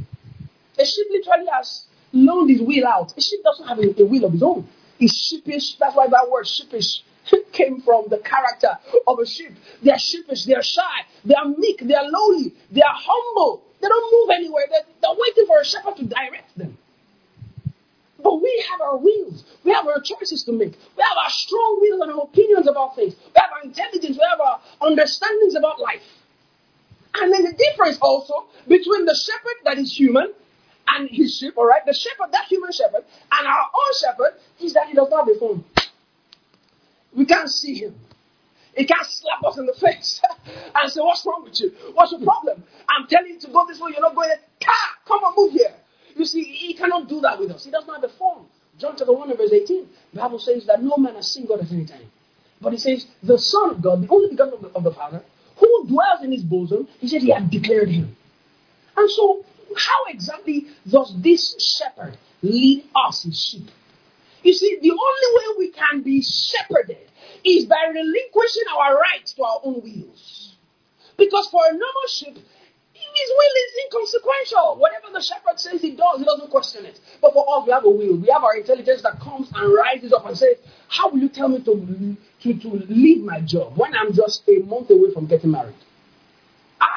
[0.78, 3.16] A sheep literally has loaned his wheel out.
[3.16, 4.68] A sheep doesn't have a, a wheel of his own.
[4.98, 5.76] He's sheepish.
[5.76, 7.02] That's why that word sheepish
[7.52, 9.52] came from the character of a sheep.
[9.82, 10.82] They are sheepish, they are shy,
[11.24, 13.62] they are meek, they are lowly, they are humble.
[13.80, 14.64] They don't move anywhere.
[14.70, 16.78] They're, they're waiting for a shepherd to direct them.
[18.22, 19.44] But we have our wheels.
[19.62, 20.72] We have our choices to make.
[20.96, 23.14] We have our strong will and our opinions about things.
[23.14, 24.16] We have our intelligence.
[24.16, 26.00] We have our understandings about life.
[27.14, 30.32] And then the difference also between the shepherd that is human
[30.88, 34.74] and his sheep, all right, the shepherd, that human shepherd, and our own shepherd is
[34.74, 35.64] that he does not have a phone.
[37.14, 37.94] We can't see him.
[38.76, 40.20] He can't slap us in the face
[40.74, 41.72] and say, What's wrong with you?
[41.94, 42.64] What's your problem?
[42.88, 44.40] I'm telling you to go this way, you're not going there.
[45.06, 45.74] Come on, move here.
[46.16, 47.64] You see, he cannot do that with us.
[47.64, 48.46] He does not have a form.
[48.78, 49.88] John chapter 1 verse 18.
[50.12, 52.10] The Bible says that no man has seen God at any time.
[52.60, 55.22] But he says, the Son of God, the only begotten of the, of the Father,
[56.24, 58.16] in his bosom, he said he had declared him.
[58.96, 59.44] And so,
[59.76, 63.70] how exactly does this shepherd lead us, his sheep?
[64.42, 67.10] You see, the only way we can be shepherded
[67.44, 70.54] is by relinquishing our rights to our own wills.
[71.16, 74.76] Because for a normal sheep, his will is inconsequential.
[74.76, 77.00] Whatever the shepherd says he does, he doesn't question it.
[77.20, 78.16] But for us, we have a will.
[78.16, 80.56] We have our intelligence that comes and rises up and says,
[80.88, 84.58] How will you tell me to, to, to leave my job when I'm just a
[84.60, 85.74] month away from getting married?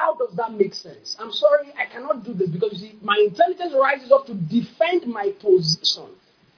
[0.08, 1.18] How does that make sense?
[1.20, 5.06] I'm sorry, I cannot do this because you see, my intelligence rises up to defend
[5.06, 6.06] my position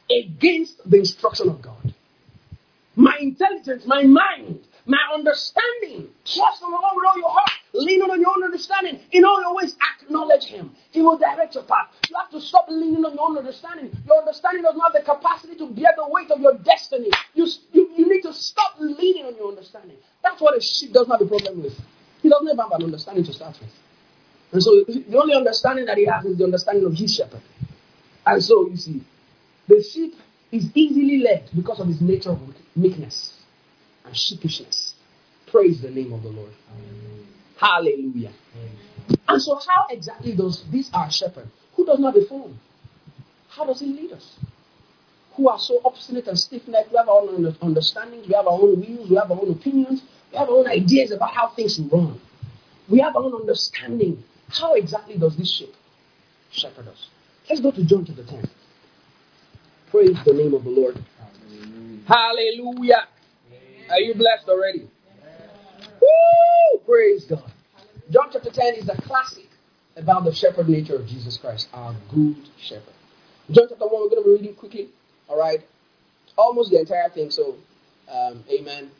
[0.08, 1.96] against the instruction of God.
[2.96, 8.04] My intelligence, my mind, my understanding, trust in the Lord with all your heart, lean
[8.04, 9.00] on your own understanding.
[9.14, 10.70] In all your ways, acknowledge Him.
[10.92, 11.88] He will direct your path.
[12.08, 13.90] You have to stop leaning on your own understanding.
[14.06, 17.10] Your understanding does not have the capacity to bear the weight of your destiny.
[17.34, 19.98] You, you, you need to stop leaning on your understanding.
[20.22, 21.74] That's what a sheep does not have a problem with.
[22.30, 23.72] He doesn't have an understanding to start with.
[24.52, 27.42] And so the only understanding that he has is the understanding of his shepherd.
[28.24, 29.04] And so you see,
[29.68, 30.14] the sheep
[30.52, 32.40] is easily led because of his nature of
[32.76, 33.34] meekness
[34.06, 34.94] and sheepishness.
[35.48, 36.52] Praise the name of the Lord.
[37.58, 38.32] Hallelujah.
[39.28, 42.60] And so, how exactly does this our shepherd, who does not phone,
[43.50, 44.36] how does he lead us?
[45.34, 48.54] Who are so obstinate and stiff necked, we have our own understandings, we have our
[48.54, 51.80] own views, we have our own opinions, we have our own ideas about how things
[51.80, 52.20] run.
[52.88, 54.24] We have our own understanding.
[54.50, 55.74] How exactly does this sheep
[56.52, 57.08] shepherd us?
[57.50, 58.50] Let's go to John chapter 10.
[59.92, 61.04] Praise the name of the Lord.
[62.08, 62.08] Hallelujah.
[62.08, 63.08] Hallelujah.
[63.90, 64.88] Are you blessed already?
[66.02, 66.80] Woo!
[66.86, 67.52] Praise God.
[68.12, 69.48] John chapter 10 is a classic
[69.96, 72.94] about the shepherd nature of Jesus Christ, our good shepherd.
[73.52, 74.90] John chapter 1, we're going to be reading quickly.
[75.28, 75.62] All right?
[76.38, 77.56] Almost the entire thing, so
[78.08, 78.92] um, amen.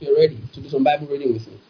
[0.00, 1.60] You're ready to do some Bible reading with me.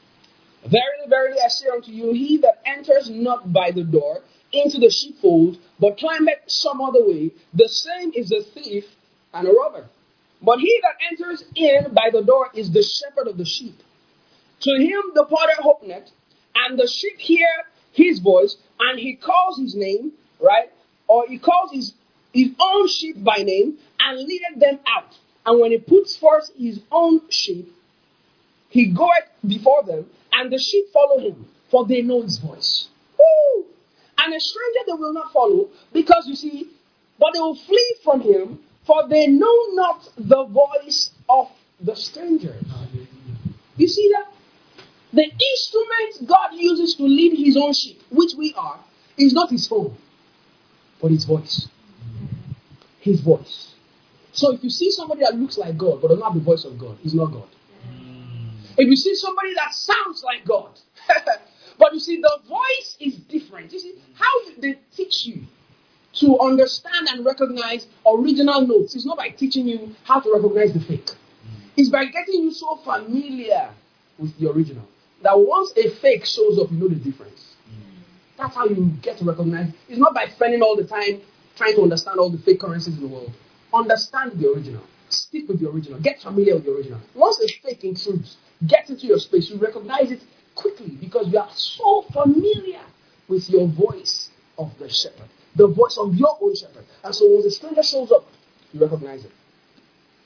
[0.62, 4.20] Verily, verily, I say unto you, he that enters not by the door
[4.52, 8.84] into the sheepfold, but climbeth some other way, the same is a thief
[9.34, 9.86] and a robber.
[10.42, 13.76] But he that enters in by the door is the shepherd of the sheep.
[14.60, 16.10] To him the potter openeth,
[16.54, 17.48] and the sheep hear
[17.92, 20.70] his voice, and he calls his name, right?
[21.08, 21.94] Or he calls his,
[22.32, 25.16] his own sheep by name, and leadeth them out.
[25.46, 27.74] And when he puts forth his own sheep,
[28.70, 32.88] he goeth before them, and the sheep follow him, for they know his voice.
[33.18, 33.66] Woo!
[34.16, 36.70] And a stranger they will not follow, because you see,
[37.18, 42.56] but they will flee from him, for they know not the voice of the stranger.
[43.76, 44.32] You see that?
[45.12, 48.78] The instrument God uses to lead his own sheep, which we are,
[49.18, 49.96] is not his phone,
[51.02, 51.68] but his voice.
[53.00, 53.74] His voice.
[54.32, 56.64] So if you see somebody that looks like God, but does not have the voice
[56.64, 57.48] of God, he's not God.
[58.80, 60.70] If you see somebody that sounds like God,
[61.78, 63.72] but you see the voice is different.
[63.72, 65.42] You see how they teach you
[66.14, 68.94] to understand and recognize original notes.
[68.94, 71.10] It's not by teaching you how to recognize the fake.
[71.76, 73.70] It's by getting you so familiar
[74.18, 74.86] with the original
[75.22, 77.54] that once a fake shows up, you know the difference.
[78.38, 79.70] That's how you get to recognize.
[79.90, 81.20] It's not by spending all the time
[81.56, 83.30] trying to understand all the fake currencies in the world.
[83.74, 84.82] Understand the original.
[85.12, 85.98] Stick with the original.
[86.00, 87.00] Get familiar with the original.
[87.14, 90.22] Once a fake intrudes, get into your space, you recognize it
[90.54, 92.80] quickly because you are so familiar
[93.28, 96.84] with your voice of the shepherd, the voice of your own shepherd.
[97.02, 98.26] And so when the stranger shows up,
[98.72, 99.32] you recognize it.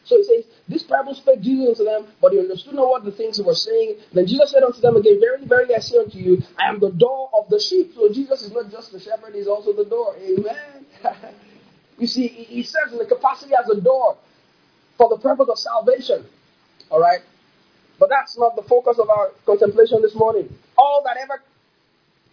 [0.05, 3.13] So he says, This parable spake Jesus unto them, but they understood not what the
[3.13, 3.97] things he was saying.
[4.13, 6.91] Then Jesus said unto them again, Verily, verily, I say unto you, I am the
[6.91, 7.93] door of the sheep.
[7.95, 10.15] So Jesus is not just the shepherd, he's also the door.
[10.17, 10.85] Amen.
[11.99, 14.19] you see, he serves in the capacity as a door
[14.97, 16.25] for the purpose of salvation.
[16.91, 17.21] All right?
[17.99, 20.49] But that's not the focus of our contemplation this morning.
[20.77, 21.43] All that ever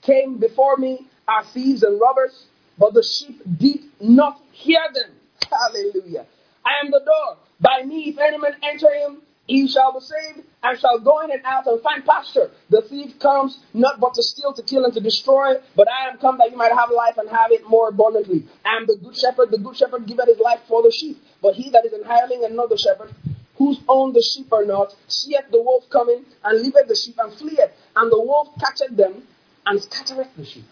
[0.02, 2.46] came before me are thieves and robbers,
[2.78, 5.12] but the sheep did not hear them.
[5.50, 6.26] Hallelujah.
[6.66, 7.38] I am the door.
[7.60, 11.32] By me, if any man enter him, he shall be saved, and shall go in
[11.32, 12.52] and out and find pasture.
[12.70, 16.18] The thief comes not but to steal, to kill, and to destroy, but I am
[16.20, 18.46] come that you might have life and have it more abundantly.
[18.64, 19.52] I am the good shepherd.
[19.52, 21.22] The good shepherd giveth his life for the sheep.
[21.42, 23.14] But he that is an hireling and not the shepherd,
[23.58, 27.34] whose own the sheep are not, seeth the wolf coming, and leaveth the sheep and
[27.34, 27.72] fleeth.
[27.96, 29.24] And the wolf catcheth them,
[29.66, 30.66] and scattereth the sheep.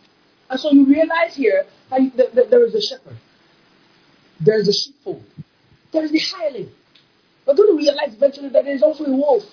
[0.50, 3.18] And so you realize here that there is a shepherd.
[4.40, 5.24] There is a sheepfold.
[5.92, 6.72] There is the hireling.
[7.46, 9.44] Going to realize eventually that there is also a wolf.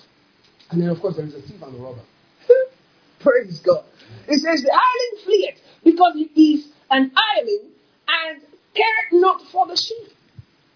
[0.69, 2.01] And then, of course, there is a thief and a robber.
[3.19, 3.83] Praise God.
[4.27, 7.71] It says, The island fleeth because he is an island
[8.07, 8.41] and
[8.73, 10.09] careth not for the sheep.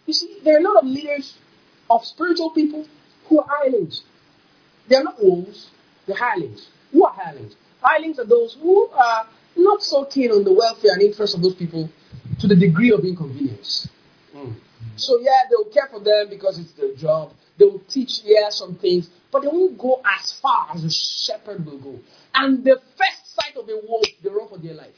[0.07, 1.37] You see, there are a lot of leaders
[1.89, 2.87] of spiritual people
[3.27, 4.03] who are hirelings.
[4.87, 5.69] They are not wolves,
[6.05, 6.67] they're hirelings.
[6.91, 7.55] Who are hirelings?
[7.81, 11.55] Hirelings are those who are not so keen on the welfare and interest of those
[11.55, 11.89] people
[12.39, 13.87] to the degree of inconvenience.
[14.35, 14.55] Mm.
[15.01, 17.33] So yeah, they'll care for them because it's their job.
[17.57, 21.65] They will teach, yeah, some things, but they won't go as far as a shepherd
[21.65, 21.99] will go.
[22.33, 24.95] And the first sight of a wolf, they run for their life.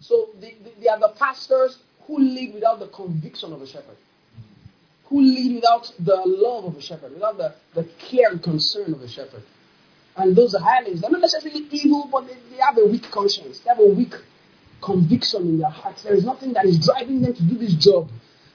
[0.00, 3.96] So they, they, they are the pastors who lead without the conviction of a shepherd,
[5.04, 9.02] who lead without the love of a shepherd, without the, the care and concern of
[9.02, 9.42] a shepherd.
[10.16, 11.00] And those are hirelings.
[11.00, 13.60] They're not necessarily evil, but they, they have a weak conscience.
[13.60, 14.14] They have a weak
[14.80, 16.02] conviction in their hearts.
[16.02, 18.08] There is nothing that is driving them to do this job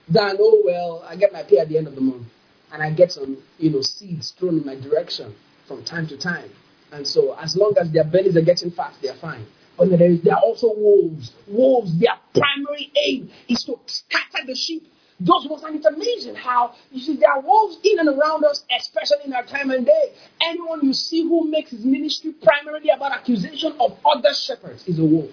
[0.07, 2.27] than, oh, well, I get my pay at the end of the month.
[2.71, 5.33] And I get some, you know, seeds thrown in my direction
[5.67, 6.49] from time to time.
[6.91, 9.45] And so as long as their bellies are getting fat, they're fine.
[9.77, 11.33] But there, is, there are also wolves.
[11.47, 14.91] Wolves, their primary aim is to scatter the sheep.
[15.19, 18.65] Those wolves, and it's amazing how you see there are wolves in and around us,
[18.77, 20.13] especially in our time and day.
[20.41, 25.05] Anyone you see who makes his ministry primarily about accusation of other shepherds is a
[25.05, 25.31] wolf.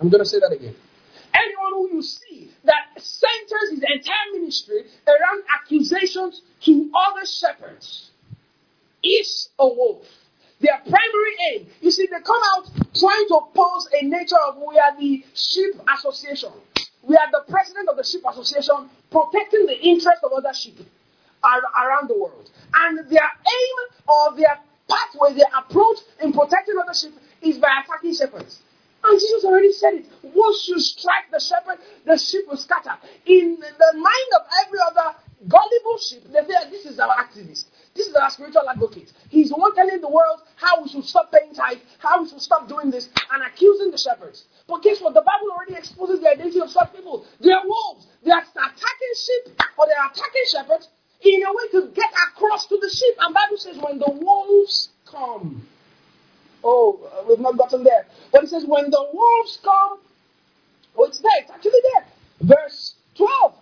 [0.00, 0.76] I'm going to say that again.
[1.34, 8.10] Anyone who you see that centers his entire ministry around accusations to other shepherds
[9.02, 10.06] is a wolf.
[10.60, 14.78] Their primary aim, you see, they come out trying to pose a nature of we
[14.78, 16.50] are the sheep association.
[17.02, 20.78] We are the president of the sheep association, protecting the interests of other sheep
[21.44, 22.50] around the world.
[22.74, 24.58] And their aim or their
[24.88, 28.62] pathway, their approach in protecting other sheep is by attacking shepherds.
[29.06, 30.06] And Jesus already said it.
[30.22, 32.98] Once you strike the shepherd, the sheep will scatter.
[33.26, 35.16] In the mind of every other
[35.46, 37.66] gullible sheep, they say, This is our activist.
[37.94, 39.12] This is our spiritual advocate.
[39.30, 42.42] He's the one telling the world how we should stop paying tithe, how we should
[42.42, 44.44] stop doing this, and accusing the shepherds.
[44.66, 45.14] But guess what?
[45.14, 47.24] The Bible already exposes the identity of such people.
[47.40, 48.06] They are wolves.
[48.24, 50.88] They are attacking sheep or they are attacking shepherds
[51.22, 53.14] in a way to get across to the sheep.
[53.20, 55.66] And Bible says when the wolves come.
[56.64, 58.06] Oh, we've not gotten there.
[58.32, 59.98] But it says when the wolves come.
[60.96, 61.30] Oh, it's there.
[61.38, 62.06] It's actually there.
[62.40, 63.54] Verse 12.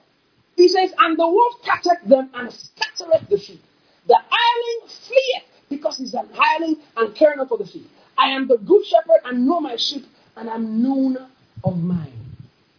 [0.57, 3.62] He says, And the wolf catcheth them and scattereth the sheep.
[4.07, 7.90] The hireling fleeth because he's an hireling and care not for the sheep.
[8.16, 11.18] I am the good shepherd and know my sheep and am known
[11.64, 12.12] of mine.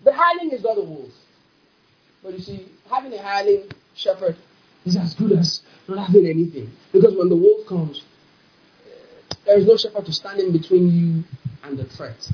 [0.03, 1.11] The hireling is not a wolf.
[2.23, 4.37] But you see, having a hireling shepherd
[4.85, 6.71] is as good as not having anything.
[6.93, 8.03] Because when the wolf comes,
[9.45, 11.23] there is no shepherd to stand in between you
[11.63, 12.29] and the threat.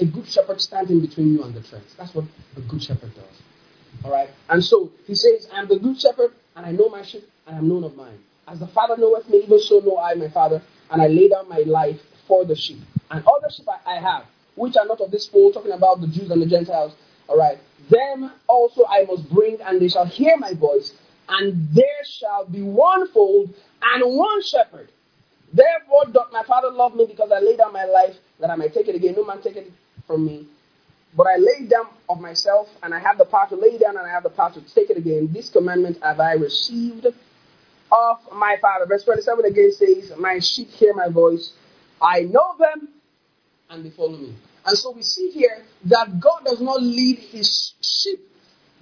[0.00, 1.82] A good shepherd stands in between you and the threat.
[1.96, 2.24] That's what
[2.56, 3.42] a good shepherd does.
[4.04, 4.30] Alright?
[4.48, 7.56] And so he says, I am the good shepherd, and I know my sheep, and
[7.56, 8.18] I am known of mine.
[8.48, 11.48] As the Father knoweth me, even so know I my Father, and I lay down
[11.48, 12.80] my life for the sheep.
[13.10, 14.24] And other sheep I have,
[14.56, 16.94] which are not of this fold, talking about the Jews and the Gentiles,
[17.28, 17.58] alright,
[17.90, 20.92] them also I must bring, and they shall hear my voice,
[21.28, 24.88] and there shall be one fold and one shepherd.
[25.54, 28.68] Therefore doth my Father love me, because I lay down my life, that I may
[28.68, 29.14] take it again.
[29.16, 29.70] No man take it
[30.06, 30.48] from me.
[31.16, 34.04] But I lay down of myself, and I have the power to lay down, and
[34.04, 35.30] I have the power to take it again.
[35.32, 38.86] This commandment have I received of my Father.
[38.86, 41.52] Verse 27 again says, My sheep hear my voice.
[42.02, 42.88] I know them,
[43.70, 44.34] and they follow me.
[44.66, 48.20] And so we see here that God does not lead his sheep.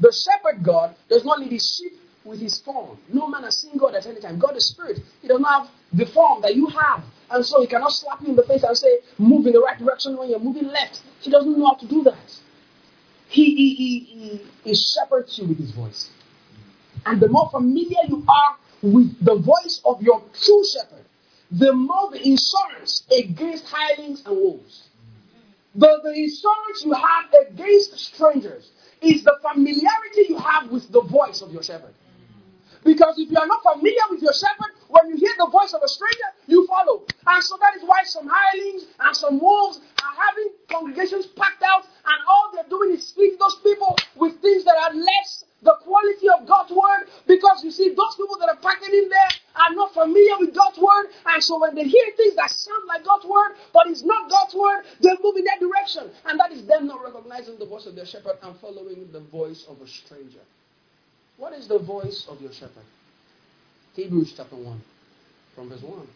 [0.01, 1.93] The shepherd God does not lead his sheep
[2.25, 2.99] with his form.
[3.13, 4.39] No man has seen God at any time.
[4.39, 5.01] God is spirit.
[5.21, 7.03] He does not have the form that you have.
[7.31, 9.79] And so he cannot slap you in the face and say, move in the right
[9.79, 11.03] direction when you're moving left.
[11.21, 12.41] He doesn't know how to do that.
[13.29, 16.11] He, he, he, he, he shepherds you with his voice.
[17.07, 21.05] And the more familiar you are with the voice of your true shepherd,
[21.51, 24.89] the more the insurance against hirelings and wolves.
[25.75, 31.41] The, the insurance you have against strangers is the familiarity you have with the voice
[31.41, 31.95] of your shepherd.
[32.85, 35.83] Because if you are not familiar with your shepherd, when you hear the voice of
[35.85, 37.03] a stranger, you follow.
[37.27, 41.85] And so that is why some hirelings and some wolves are having congregations packed out,
[41.85, 46.29] and all they're doing is feeding those people with things that are less the quality
[46.29, 47.09] of God's word.
[47.27, 50.79] Because you see, those people that are packing in there are not familiar with God's
[50.79, 54.29] word, and so when they hear things that sound like God's word, but it's not
[54.29, 56.11] God's word, they move in that direction.
[56.27, 59.64] And that is them not recognizing the voice of their shepherd and following the voice
[59.68, 60.42] of a stranger.
[61.43, 62.85] What is the voice of your shepherd?
[63.95, 64.81] Hebrews chapter 1,
[65.57, 66.07] from verse 1.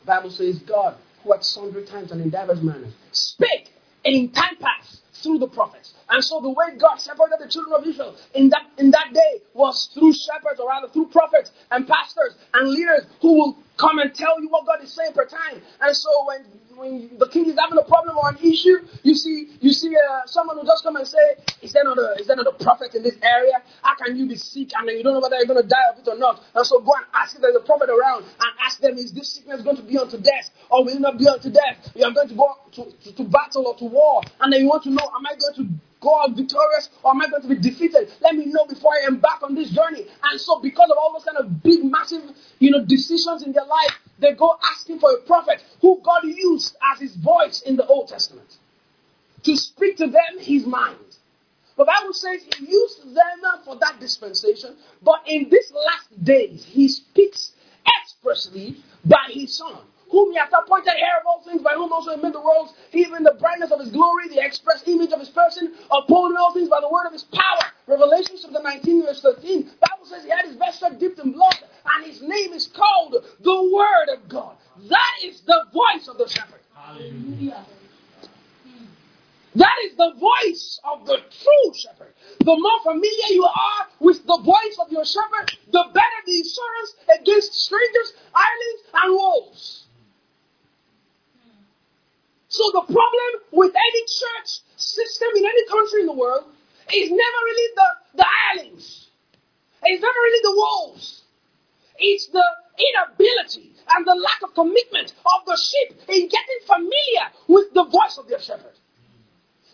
[0.00, 3.72] The Bible says, God, who at sundry times and in divers manners spake
[4.04, 5.94] in time past through the prophets.
[6.10, 9.40] And so the way God shepherded the children of Israel in that in that day
[9.54, 14.14] was through shepherds, or rather through prophets and pastors and leaders who will come and
[14.14, 15.62] tell you what God is saying per time.
[15.80, 16.44] And so when
[16.76, 20.26] when the king is having a problem or an issue, you see you see uh,
[20.26, 22.94] someone who just come and say, "Is there not a is there not a prophet
[22.94, 23.62] in this area?
[23.82, 25.88] How can you be sick and then you don't know whether you're going to die
[25.92, 28.50] of it or not?" And so go and ask if there's a prophet around and
[28.64, 31.28] ask them, "Is this sickness going to be unto death or will it not be
[31.28, 31.92] unto death?
[31.94, 34.68] You are going to go to, to, to battle or to war, and then you
[34.68, 37.48] want to know, am I going to go out victorious or am I going to
[37.48, 38.12] be defeated?
[38.20, 40.06] Let me know before I embark on this journey.
[40.22, 42.22] And so, because of all those kind of big, massive,
[42.58, 46.76] you know, decisions in their life, they go asking for a prophet who God used
[46.92, 48.58] as his voice in the Old Testament
[49.42, 50.98] to speak to them his mind.
[51.76, 56.86] The Bible says he used them for that dispensation, but in these last days, he
[56.88, 57.52] speaks
[58.00, 59.78] expressly by his son
[60.10, 62.72] whom he hath appointed heir of all things, by whom also he made the worlds,
[62.92, 66.68] even the brightness of his glory, the express image of his person, upholding all things
[66.68, 67.70] by the word of his power.
[67.86, 69.62] Revelation chapter 19, verse 13.
[69.62, 71.56] Bible says he had his vesture dipped in blood,
[71.96, 74.56] and his name is called the Word of God.
[74.88, 76.60] That is the voice of the shepherd.
[76.74, 77.64] Hallelujah.
[79.56, 82.12] That is the voice of the true shepherd.
[82.40, 86.94] The more familiar you are with the voice of your shepherd, the better the insurance
[87.20, 89.83] against strangers, hirelings, and wolves.
[92.54, 96.44] So the problem with any church system in any country in the world
[96.94, 97.88] is never really the,
[98.22, 99.10] the hirelings.
[99.82, 101.22] It's never really the wolves.
[101.98, 102.44] It's the
[102.78, 108.18] inability and the lack of commitment of the sheep in getting familiar with the voice
[108.18, 108.78] of their shepherd.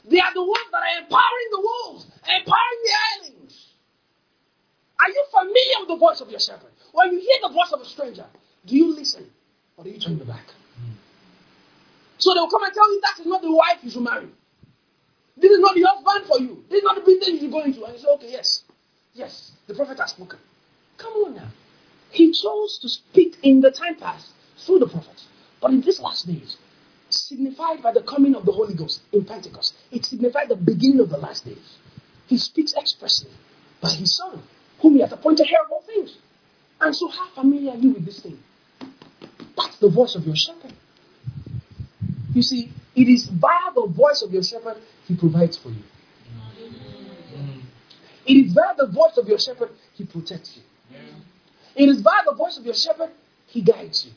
[0.09, 3.67] They are the ones that are empowering the wolves, empowering the hirelings.
[5.01, 6.73] Are you familiar with the voice of your shepherd?
[6.93, 8.25] When you hear the voice of a stranger,
[8.65, 9.29] do you listen
[9.77, 10.47] or do you turn your back?
[12.21, 14.29] So they'll come and tell you that is not the wife you should marry.
[15.37, 16.65] This is not the husband for you.
[16.69, 17.83] This is not the business you should go into.
[17.85, 18.65] And you say, okay, yes.
[19.15, 20.39] Yes, the prophet has spoken.
[20.99, 21.49] Come on now.
[22.11, 25.27] He chose to speak in the time past through the prophets.
[25.61, 26.59] But in these last days,
[27.09, 31.09] signified by the coming of the Holy Ghost in Pentecost, it signified the beginning of
[31.09, 31.79] the last days.
[32.27, 33.31] He speaks expressly
[33.81, 34.43] by his Son,
[34.81, 36.19] whom he has appointed heir of all things.
[36.81, 38.39] And so, how familiar are you with this thing?
[39.57, 40.73] That's the voice of your shepherd.
[42.35, 44.77] You see, it is via the voice of your shepherd
[45.07, 45.83] he provides for you.
[48.27, 50.63] It is via the voice of your shepherd he protects you.
[51.75, 53.11] It is via the voice of your shepherd
[53.47, 54.13] he guides you.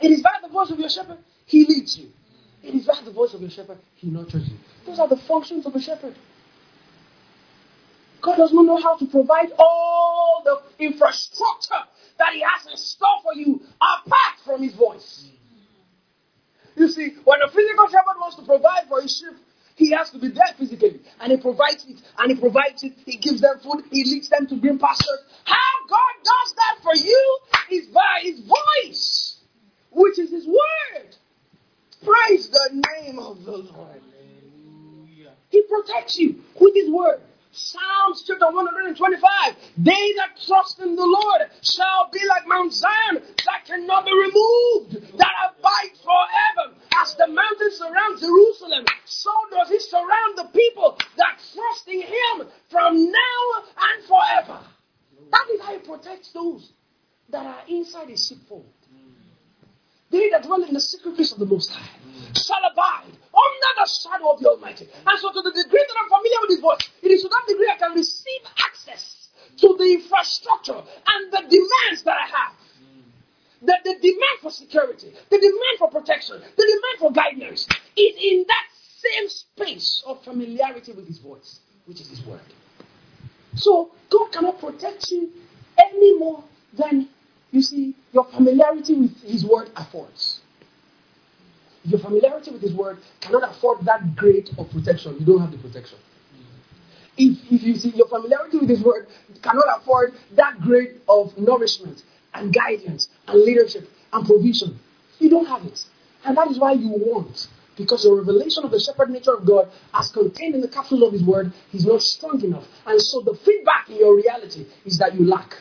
[0.00, 2.08] It is via the voice of your shepherd he leads you.
[2.62, 4.56] It is via the voice of your shepherd he nurtures you.
[4.86, 6.14] Those are the functions of a shepherd.
[8.20, 11.82] God does not know how to provide all the infrastructure
[12.18, 15.26] that He has in store for you apart from His voice.
[16.76, 19.36] You see, when a physical shepherd wants to provide for his sheep,
[19.74, 21.00] he has to be there physically.
[21.20, 21.96] And he provides it.
[22.18, 22.92] And he provides it.
[23.04, 23.84] He gives them food.
[23.90, 25.20] He leads them to green pastures.
[25.44, 27.38] How God does that for you
[27.70, 29.40] is by his voice,
[29.90, 31.16] which is his word.
[32.04, 34.02] Praise the name of the Lord.
[35.48, 37.20] He protects you with his word.
[37.52, 39.56] Psalms chapter 125.
[39.76, 45.18] They that trust in the Lord shall be like Mount Zion that cannot be removed,
[45.18, 46.74] that abide forever.
[46.96, 52.48] As the mountains surround Jerusalem, so does he surround the people that trust in him
[52.70, 54.60] from now and forever.
[55.30, 56.72] That is how he protects those
[57.28, 58.66] that are inside his sheepfold.
[60.10, 61.90] They that dwell in the secret place of the Most High
[62.34, 64.88] shall abide under the shadow of the Almighty.
[65.06, 67.44] And so, to the degree that I'm familiar with His voice, it is to that
[67.48, 69.28] degree I can receive access
[69.58, 72.52] to the infrastructure and the demands that I have.
[73.62, 78.44] The, the demand for security, the demand for protection, the demand for guidance is in
[78.48, 78.66] that
[78.98, 82.40] same space of familiarity with His voice, which is His word.
[83.54, 85.30] So, God cannot protect you
[85.78, 87.08] any more than
[87.52, 90.40] you see, your familiarity with His Word affords.
[91.84, 95.16] Your familiarity with His Word cannot afford that grade of protection.
[95.18, 95.98] You don't have the protection.
[97.16, 99.08] If, if you see your familiarity with His Word
[99.42, 102.02] cannot afford that grade of nourishment
[102.34, 104.78] and guidance and leadership and provision,
[105.18, 105.84] you don't have it.
[106.24, 107.48] And that is why you want.
[107.76, 111.12] Because your revelation of the shepherd nature of God, as contained in the capsules of
[111.12, 112.66] His Word, is not strong enough.
[112.86, 115.56] And so the feedback in your reality is that you lack.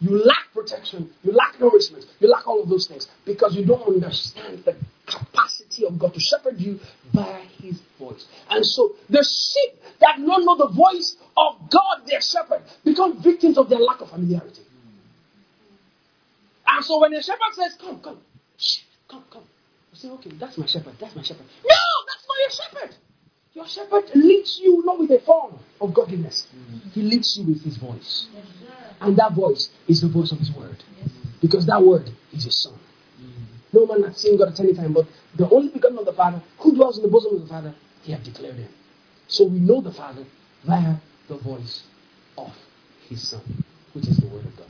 [0.00, 1.10] You lack protection.
[1.22, 2.06] You lack nourishment.
[2.20, 4.74] You lack all of those things because you don't understand the
[5.06, 6.80] capacity of God to shepherd you
[7.12, 8.26] by His voice.
[8.48, 13.58] And so the sheep that don't know the voice of God, their shepherd, become victims
[13.58, 14.62] of their lack of familiarity.
[16.66, 18.18] And so when the shepherd says, Come, come,
[19.08, 19.42] come, come,
[19.92, 21.44] you say, Okay, that's my shepherd, that's my shepherd.
[21.64, 21.76] No,
[22.06, 22.96] that's not your shepherd.
[23.54, 26.92] Your shepherd leads you not with a form of godliness, mm.
[26.92, 28.26] he leads you with his voice.
[29.00, 30.82] And that voice is the voice of his word.
[31.40, 32.78] Because that word is his son.
[33.20, 33.32] Mm.
[33.72, 36.42] No man hath seen God at any time, but the only begotten of the Father,
[36.58, 38.68] who dwells in the bosom of the Father, he hath declared him.
[39.26, 40.24] So we know the Father
[40.64, 40.96] via
[41.28, 41.82] the voice
[42.36, 42.52] of
[43.08, 44.66] his Son, which is the word of God.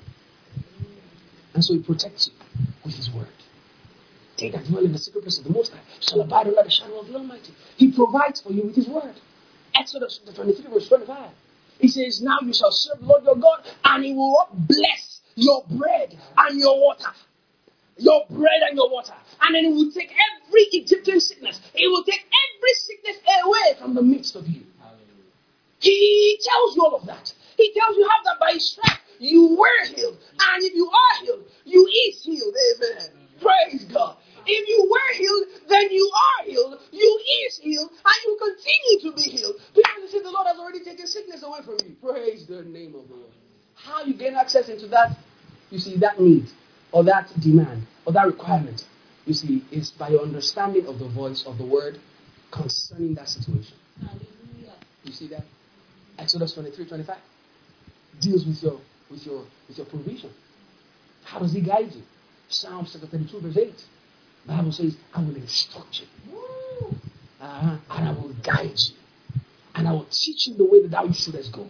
[1.54, 3.26] And so he protects you with his word.
[4.40, 6.70] They that dwell in the secret place of the Most High shall abide under the
[6.70, 7.52] shadow of the Almighty.
[7.76, 9.14] He provides for you with his word.
[9.74, 11.30] Exodus 23, verse 25.
[11.78, 15.64] He says, Now you shall serve the Lord your God, and he will bless your
[15.70, 17.10] bread and your water.
[17.98, 19.12] Your bread and your water.
[19.42, 21.60] And then he will take every Egyptian sickness.
[21.74, 24.62] He will take every sickness away from the midst of you.
[25.80, 27.32] He tells you all of that.
[27.56, 30.16] He tells you how that by his stripes you were healed.
[30.40, 32.54] And if you are healed, you is healed.
[32.76, 33.20] Amen.
[33.40, 34.16] Praise God.
[34.46, 36.78] If you were healed, then you are healed.
[36.92, 39.56] You is healed, and you continue to be healed.
[39.74, 41.96] Because you see, the Lord has already taken sickness away from you.
[42.02, 43.30] Praise the name of the Lord.
[43.74, 45.16] How you gain access into that,
[45.70, 46.48] you see, that need,
[46.92, 48.86] or that demand, or that requirement,
[49.26, 51.98] you see, is by your understanding of the voice of the word
[52.50, 53.76] concerning that situation.
[54.00, 54.74] Hallelujah.
[55.04, 55.44] You see that?
[56.18, 57.16] Exodus 23, 25
[58.20, 58.78] deals with your
[59.10, 60.30] with your with your provision.
[61.24, 62.02] How does he guide you?
[62.48, 63.84] Psalm 32, verse 8.
[64.46, 66.06] Bible says, I will instruct you.
[67.40, 67.76] Uh-huh.
[67.90, 68.94] And I will guide you.
[69.74, 71.66] And I will teach you the way that thou shouldest go.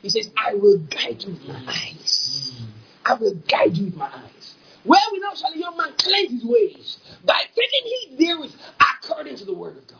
[0.00, 2.60] He says, I will guide you with my eyes.
[3.04, 4.54] I will guide you with my eyes.
[4.84, 6.98] Where we now shall a young man cleanse his ways?
[7.24, 9.98] By taking heed therewith according to the word of God.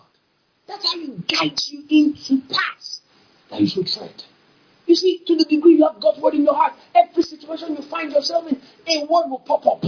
[0.67, 3.01] That's how he guides you into paths
[3.51, 4.25] that you should tread.
[4.87, 7.83] You see, to the degree you have God's word in your heart, every situation you
[7.83, 9.85] find yourself in, a word will pop up.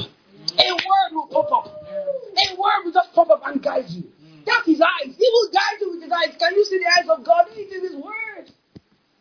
[0.59, 1.83] A word will pop up.
[1.89, 4.05] A word will just pop up and guide you.
[4.47, 5.15] That's his eyes.
[5.17, 6.37] He will guide you with his eyes.
[6.39, 7.47] Can you see the eyes of God?
[7.51, 8.51] It is his word.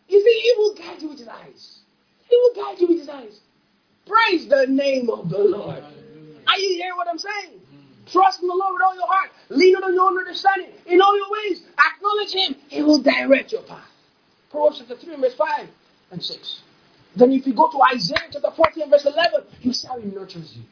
[0.09, 1.79] You see, he will guide you with his eyes.
[2.29, 3.39] He will guide you with his eyes.
[4.05, 5.83] Praise the name of the Lord.
[6.47, 7.61] Are you hearing what I'm saying?
[8.11, 9.31] Trust in the Lord with all your heart.
[9.49, 10.69] Lean on your understanding.
[10.85, 12.55] In all your ways, acknowledge Him.
[12.67, 13.87] He will direct your path.
[14.51, 15.67] Proverbs chapter 3, verse 5
[16.11, 16.61] and 6.
[17.15, 20.09] Then if you go to Isaiah chapter 40 and verse 11, you see how He
[20.09, 20.63] nurtures you.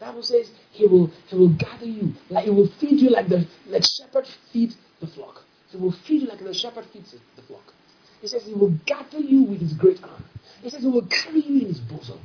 [0.00, 3.46] Bible says He will He will gather you, like He will feed you like the
[3.66, 5.44] like shepherd feeds the flock.
[5.70, 7.72] He will feed you like the shepherd feeds the flock.
[8.20, 10.24] He says He will gather you with His great arm.
[10.62, 12.18] He says He will carry you in His bosom.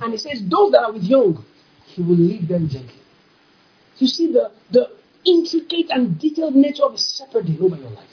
[0.00, 1.44] And He says those that are with young,
[1.86, 3.00] He will lead them gently.
[3.98, 4.90] You see the, the
[5.24, 8.08] intricate and detailed nature of His shepherding over your life.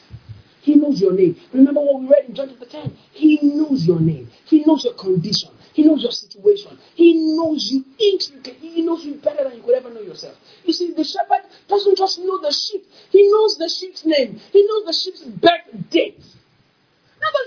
[0.62, 1.36] He knows your name.
[1.54, 2.98] Remember what we read in John chapter 10?
[3.12, 4.30] He knows your name.
[4.46, 5.50] He knows your condition.
[5.74, 6.78] He knows your situation.
[6.96, 8.70] He knows you intricately.
[8.70, 10.36] He knows you better than you could ever know yourself.
[10.66, 12.86] You see, the shepherd doesn't just know the sheep.
[13.10, 14.40] He knows the sheep's name.
[14.52, 16.22] He knows the sheep's birth date.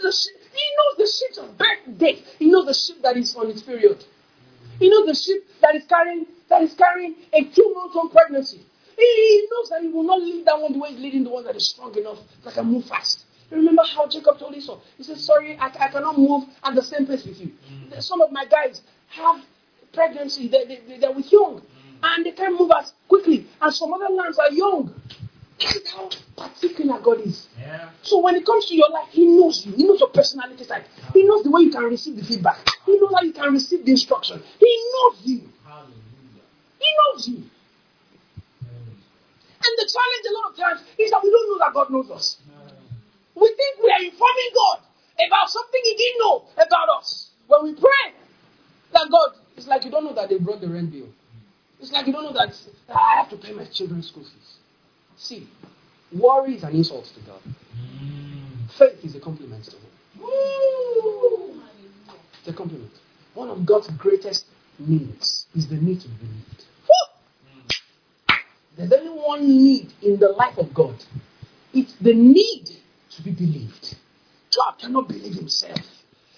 [0.02, 0.36] The sheep.
[0.52, 2.24] He knows the sheep's birth date.
[2.38, 4.04] He knows the sheep that is on its period.
[4.78, 8.60] He knows the sheep that is carrying that is carrying a two-month-old pregnancy.
[8.98, 11.44] He knows that he will not lead that one the way he's leading the one
[11.44, 13.24] that is strong enough that can move fast.
[13.50, 14.78] Remember how Jacob told Esau?
[14.96, 17.52] He said, Sorry, I, I cannot move at the same pace with you.
[17.70, 18.02] Mm.
[18.02, 19.42] Some of my guys have
[19.92, 21.64] pregnancy, they, they, they're with young, mm.
[22.02, 23.46] and they can't move as quickly.
[23.60, 24.94] And some other lands are young.
[25.60, 27.48] This is how particular God is.
[27.60, 27.90] Yeah.
[28.02, 29.72] So when it comes to your life, He knows you.
[29.72, 30.84] He knows your personality type.
[31.12, 32.58] He knows the way you can receive the feedback.
[32.86, 34.42] He knows how you can receive the instruction.
[34.58, 35.48] He knows you.
[35.64, 35.94] Hallelujah.
[36.80, 37.42] He knows you.
[39.66, 42.10] And the challenge a lot of times is that we don't know that God knows
[42.10, 42.36] us.
[43.44, 44.78] We think we are informing God
[45.28, 47.28] about something He didn't know about us.
[47.46, 48.14] When we pray,
[48.94, 51.08] that God, it's like you don't know that they brought the rent bill.
[51.78, 52.56] It's like you don't know that
[52.88, 54.54] I have to pay my children's school fees.
[55.18, 55.46] See,
[56.10, 57.42] worry is an insult to God.
[57.44, 58.70] Mm.
[58.78, 59.90] Faith is a compliment to Him.
[62.38, 62.92] It's a compliment.
[63.34, 64.46] One of God's greatest
[64.78, 66.64] needs is the need to be believed.
[67.58, 68.36] Mm.
[68.78, 70.96] There's only one need in the life of God.
[71.74, 72.70] It's the need
[73.16, 73.96] to be believed.
[74.56, 75.80] God cannot believe himself.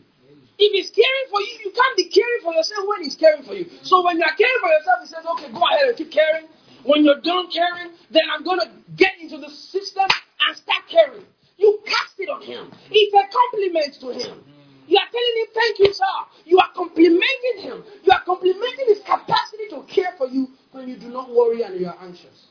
[0.58, 3.54] If He's caring for you, you can't be caring for yourself when He's caring for
[3.54, 3.66] you.
[3.82, 6.46] So when you're caring for yourself, He says, okay, go ahead and keep caring.
[6.84, 11.24] When you're done caring, then I'm going to get into the system and start caring.
[11.56, 12.72] You cast it on Him.
[12.90, 14.44] It's a compliment to Him.
[14.90, 16.04] You are telling him, Thank you, sir.
[16.46, 17.84] You are complimenting him.
[18.02, 21.78] You are complimenting his capacity to care for you when you do not worry and
[21.78, 22.49] you are anxious.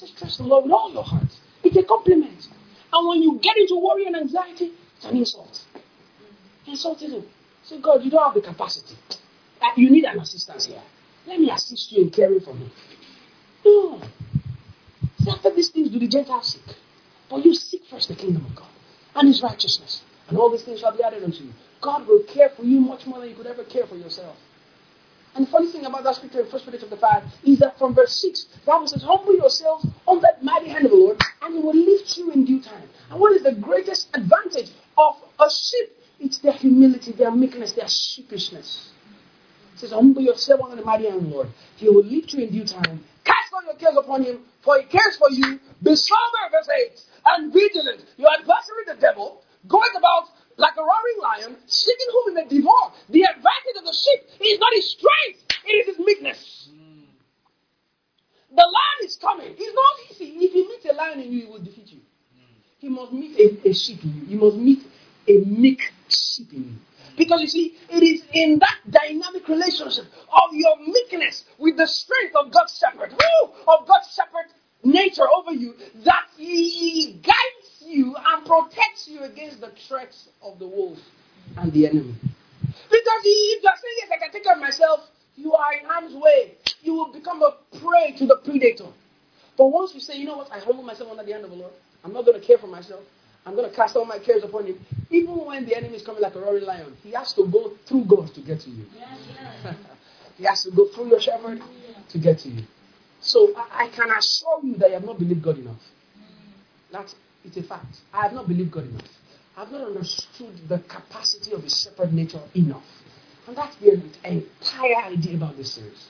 [0.00, 1.28] Just trust the Lord with all your heart.
[1.64, 2.48] It's a compliment.
[2.92, 5.64] And when you get into worry and anxiety, it's an insult.
[6.66, 7.24] Insulting him.
[7.62, 8.96] Say, God, you don't have the capacity.
[9.60, 10.82] Uh, you need an assistance here.
[11.26, 12.70] Let me assist you in caring for me.
[13.64, 14.00] No.
[15.20, 16.76] See, after these things do the Gentiles seek.
[17.28, 18.68] But you seek first the kingdom of God
[19.16, 21.52] and his righteousness and all these things shall be added unto you.
[21.80, 24.36] God will care for you much more than you could ever care for yourself.
[25.38, 27.94] And the funny thing about that scripture in 1 Peter chapter 5 is that from
[27.94, 31.54] verse 6, the Bible says, Humble yourselves on that mighty hand of the Lord, and
[31.54, 32.88] he will lift you in due time.
[33.08, 35.90] And what is the greatest advantage of a sheep?
[36.18, 38.90] It's their humility, their meekness, their sheepishness.
[39.74, 41.48] It says, Humble yourself under the mighty hand of the Lord.
[41.76, 43.04] He will lift you in due time.
[43.22, 45.60] Cast all your cares upon him, for he cares for you.
[45.80, 48.04] Be sober, verse 8, and vigilant.
[48.16, 52.92] Your adversary, the devil, going about like a roaring lion, seeking whom he may devour.
[53.08, 56.68] The advantage of the sheep is not his strength, it is his meekness.
[58.50, 59.54] The lion is coming.
[59.56, 60.44] It's not easy.
[60.44, 62.00] If he meets a lion in you, he will defeat you.
[62.78, 64.22] He must meet a, a sheep in you.
[64.26, 64.86] You must meet
[65.28, 66.74] a meek sheep in you.
[67.16, 72.36] Because you see, it is in that dynamic relationship of your meekness with the strength
[72.36, 74.46] of God's shepherd, woo, of God's shepherd
[74.84, 75.74] nature over you,
[76.04, 81.02] that he, he guides you and protects you against the threats of the wolves
[81.58, 82.14] and the enemy.
[82.90, 85.00] Because if you are saying, yes, I can take care of myself,
[85.36, 86.54] you are in harm's way.
[86.82, 88.86] You will become a prey to the predator.
[89.56, 91.56] But once you say, you know what, I humble myself under the hand of the
[91.56, 91.72] Lord,
[92.04, 93.00] I'm not going to care for myself.
[93.44, 94.78] I'm going to cast all my cares upon him.
[95.10, 98.04] Even when the enemy is coming like a roaring lion, he has to go through
[98.04, 98.84] God to get to you.
[100.36, 101.62] he has to go through your shepherd
[102.10, 102.62] to get to you.
[103.20, 105.76] So I, I can assure you that you have not believed God enough.
[105.76, 106.52] Mm.
[106.92, 107.96] That's it's a fact.
[108.12, 109.08] I have not believed God enough.
[109.58, 112.84] Have not understood the capacity of His shepherd nature enough.
[113.48, 116.06] And that's the entire idea about this series.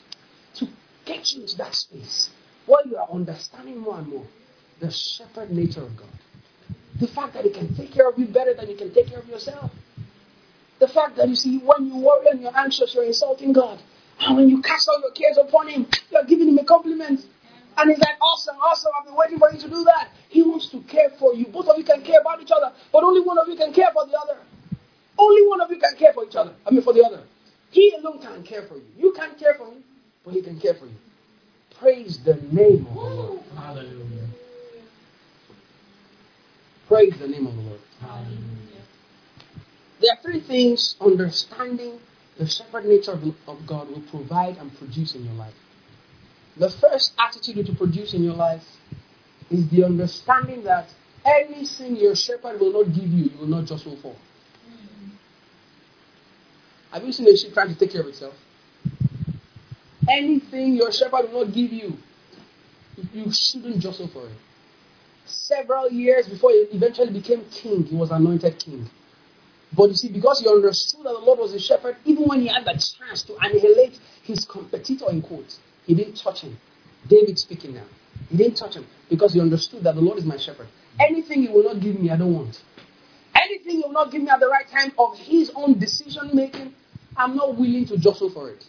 [0.56, 0.68] To
[1.06, 2.28] get you into that space
[2.66, 4.26] where you are understanding more and more
[4.80, 6.10] the shepherd nature of God.
[7.00, 9.20] The fact that He can take care of you better than you can take care
[9.20, 9.70] of yourself.
[10.78, 13.80] The fact that you see, when you worry and you're anxious, you're insulting God.
[14.20, 17.24] And when you cast all your cares upon Him, you're giving Him a compliment.
[17.78, 20.08] And he's like, awesome, awesome, I've been waiting for you to do that.
[20.28, 21.46] He wants to care for you.
[21.46, 23.90] Both of you can care about each other, but only one of you can care
[23.92, 24.38] for the other.
[25.16, 26.54] Only one of you can care for each other.
[26.66, 27.22] I mean, for the other.
[27.70, 28.84] He alone can care for you.
[28.96, 29.78] You can't care for me,
[30.24, 30.96] but he can care for you.
[31.78, 33.40] Praise the name of the Lord.
[33.56, 34.28] Hallelujah.
[36.88, 37.80] Praise the name of the Lord.
[38.00, 38.82] Hallelujah.
[40.00, 42.00] There are three things understanding
[42.38, 43.12] the shepherd nature
[43.46, 45.54] of God will provide and produce in your life.
[46.58, 48.64] The first attitude to produce in your life
[49.50, 50.88] is the understanding that
[51.24, 54.12] anything your shepherd will not give you, you will not just fall for.
[54.12, 55.10] Mm.
[56.92, 58.34] Have you seen a sheep trying to take care of itself?
[60.10, 61.96] Anything your shepherd will not give you,
[63.12, 64.32] you shouldn't jostle for it.
[65.26, 68.88] Several years before he eventually became king, he was anointed king.
[69.76, 72.48] But you see, because he understood that the Lord was a shepherd, even when he
[72.48, 76.56] had the chance to annihilate his competitor in quotes, he didn't touch him.
[77.08, 77.86] David speaking now.
[78.28, 80.68] He didn't touch him because he understood that the Lord is my shepherd.
[81.00, 82.62] Anything he will not give me, I don't want.
[83.34, 86.74] Anything he will not give me at the right time of his own decision making,
[87.16, 88.66] I'm not willing to jostle for it.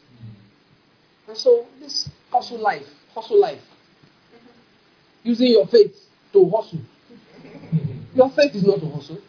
[1.28, 3.61] And so this hustle life, hustle life,
[5.24, 5.93] using your faith
[6.32, 6.80] to hustle.
[8.15, 9.20] Your faith is not to hustle.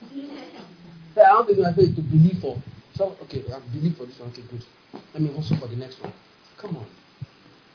[1.16, 2.56] I don't think my faith to believe for.
[2.94, 4.30] So okay, I believe for this one.
[4.30, 4.64] Okay, good.
[5.12, 6.12] Let me hustle for the next one.
[6.56, 6.86] Come on.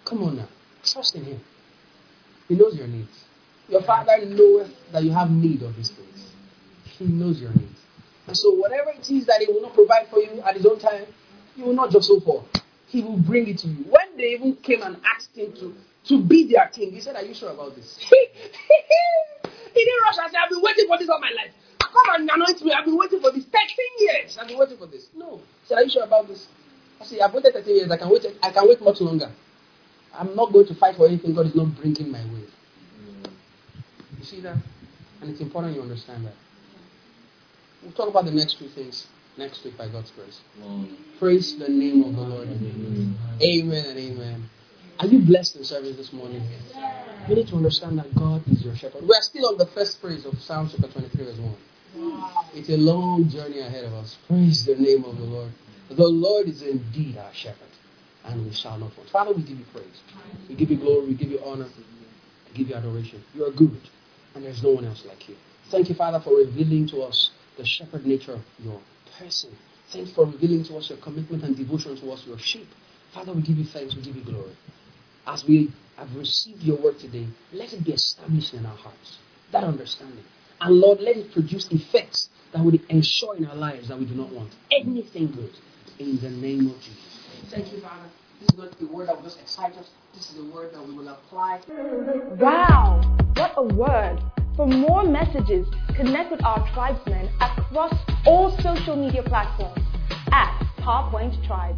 [0.05, 0.47] Come on now.
[0.83, 1.41] Trust in Him.
[2.47, 3.25] He knows your needs.
[3.67, 6.29] Your Father knoweth that you have need of these things.
[6.83, 7.81] He knows your needs.
[8.27, 10.79] And so, whatever it is that He will not provide for you at His own
[10.79, 11.05] time,
[11.55, 12.45] you will not just so for.
[12.87, 13.83] He will bring it to you.
[13.89, 15.75] When they even came and asked Him to,
[16.09, 17.97] to be their king, He said, Are you sure about this?
[17.99, 18.15] he
[19.73, 21.51] didn't rush and say, I've been waiting for this all my life.
[21.79, 22.73] Come and anoint me.
[22.73, 23.51] I've been waiting for this 13
[23.99, 24.37] years.
[24.39, 25.07] I've been waiting for this.
[25.15, 25.37] No.
[25.37, 26.47] He said, Are you sure about this?
[27.01, 27.91] I said, I've waited 13 years.
[27.91, 29.31] I can wait, I can wait much longer.
[30.17, 32.45] I'm not going to fight for anything God is not bringing my way.
[33.01, 33.29] Mm.
[34.17, 34.57] You see that?
[35.21, 36.33] And it's important you understand that.
[37.83, 39.07] We'll talk about the next two things
[39.37, 40.39] next week by God's grace.
[40.61, 40.95] Mm.
[41.19, 42.47] Praise the name of the Lord.
[42.47, 43.17] Amen.
[43.41, 44.49] amen and amen.
[44.99, 46.41] Are you blessed in service this morning?
[47.27, 49.03] You need to understand that God is your shepherd.
[49.03, 51.57] We are still on the first phrase of Psalm chapter 23 as well.
[51.97, 52.29] Mm.
[52.53, 54.17] It's a long journey ahead of us.
[54.27, 55.51] Praise the name of the Lord.
[55.89, 57.74] The Lord is indeed our shepherd
[58.25, 59.09] and we shall not want.
[59.09, 60.01] Father, we give you praise.
[60.49, 61.07] We give you glory.
[61.07, 61.67] We give you honor.
[62.49, 63.23] We give you adoration.
[63.33, 63.81] You are good,
[64.33, 65.35] and there's no one else like you.
[65.71, 68.79] Thank you, Father, for revealing to us the shepherd nature of your
[69.17, 69.55] person.
[69.91, 72.67] Thank you for revealing to us your commitment and devotion towards your sheep.
[73.13, 73.95] Father, we give you thanks.
[73.95, 74.55] We give you glory.
[75.27, 79.19] As we have received your word today, let it be established in our hearts.
[79.51, 80.23] That understanding.
[80.61, 84.15] And Lord, let it produce effects that would ensure in our lives that we do
[84.15, 85.51] not want anything good.
[85.99, 87.14] In the name of Jesus.
[87.49, 88.09] Thank you, Father.
[88.39, 89.89] This is not the word that will just excite us.
[90.13, 91.61] This is the word that we will apply.
[92.39, 93.01] Wow,
[93.35, 94.19] what a word.
[94.55, 97.93] For more messages, connect with our tribesmen across
[98.25, 99.81] all social media platforms
[100.31, 101.75] at PowerPoint Tribe.